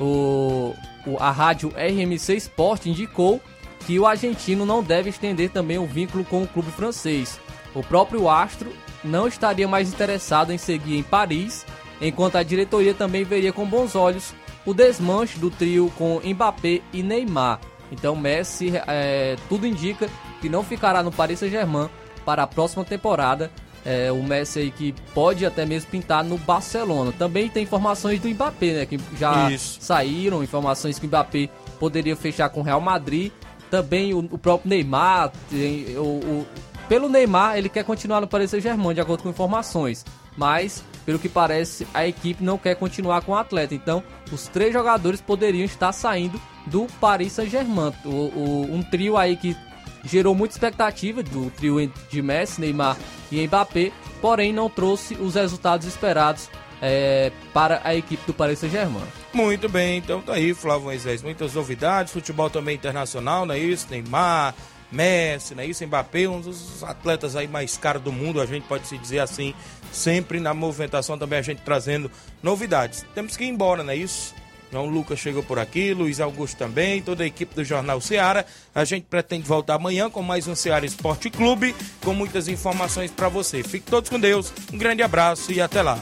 [0.00, 0.74] o,
[1.06, 3.40] o, a rádio RMC Sport, indicou
[3.86, 7.38] que o argentino não deve estender também o vínculo com o clube francês.
[7.74, 11.66] O próprio Astro não estaria mais interessado em seguir em Paris,
[12.00, 14.34] enquanto a diretoria também veria com bons olhos
[14.64, 17.60] o desmanche do trio com Mbappé e Neymar.
[17.92, 20.08] Então Messi, é, tudo indica
[20.40, 21.88] que não ficará no Paris Saint-Germain
[22.24, 23.50] para a próxima temporada.
[23.84, 27.12] É, o Messi aí que pode até mesmo pintar no Barcelona.
[27.18, 28.86] Também tem informações do Mbappé, né?
[28.86, 29.78] Que já Isso.
[29.80, 33.30] saíram, informações que o Mbappé poderia fechar com o Real Madrid.
[33.70, 36.46] Também o, o próprio Neymar, tem, o, o,
[36.88, 40.04] pelo Neymar, ele quer continuar no Paris Saint-Germain, de acordo com informações.
[40.36, 43.74] Mas, pelo que parece, a equipe não quer continuar com o atleta.
[43.74, 44.02] Então,
[44.32, 47.92] os três jogadores poderiam estar saindo do Paris Saint-Germain.
[48.04, 49.56] Um trio aí que
[50.04, 52.96] gerou muita expectativa do trio de Messi, Neymar
[53.30, 56.48] e Mbappé, porém não trouxe os resultados esperados
[56.82, 59.04] é, para a equipe do Paris Saint-Germain.
[59.32, 61.22] Muito bem, então tá aí, Flávio Moisés.
[61.22, 63.86] Muitas novidades, futebol também internacional, não é isso?
[63.90, 64.54] Neymar,
[64.94, 65.86] Messi, não é isso?
[65.86, 69.54] Mbappé, um dos atletas aí mais caros do mundo, a gente pode se dizer assim,
[69.92, 72.10] sempre na movimentação também a gente trazendo
[72.42, 73.04] novidades.
[73.14, 74.34] Temos que ir embora, não é isso?
[74.74, 78.44] João Lucas chegou por aqui, Luiz Augusto também, toda a equipe do Jornal Ceará.
[78.74, 83.28] A gente pretende voltar amanhã com mais um Ceará Esporte Clube, com muitas informações para
[83.28, 83.62] você.
[83.62, 85.96] Fique todos com Deus, um grande abraço e até lá.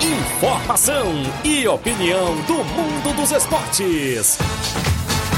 [0.00, 1.12] Informação
[1.44, 4.38] e opinião do mundo dos esportes.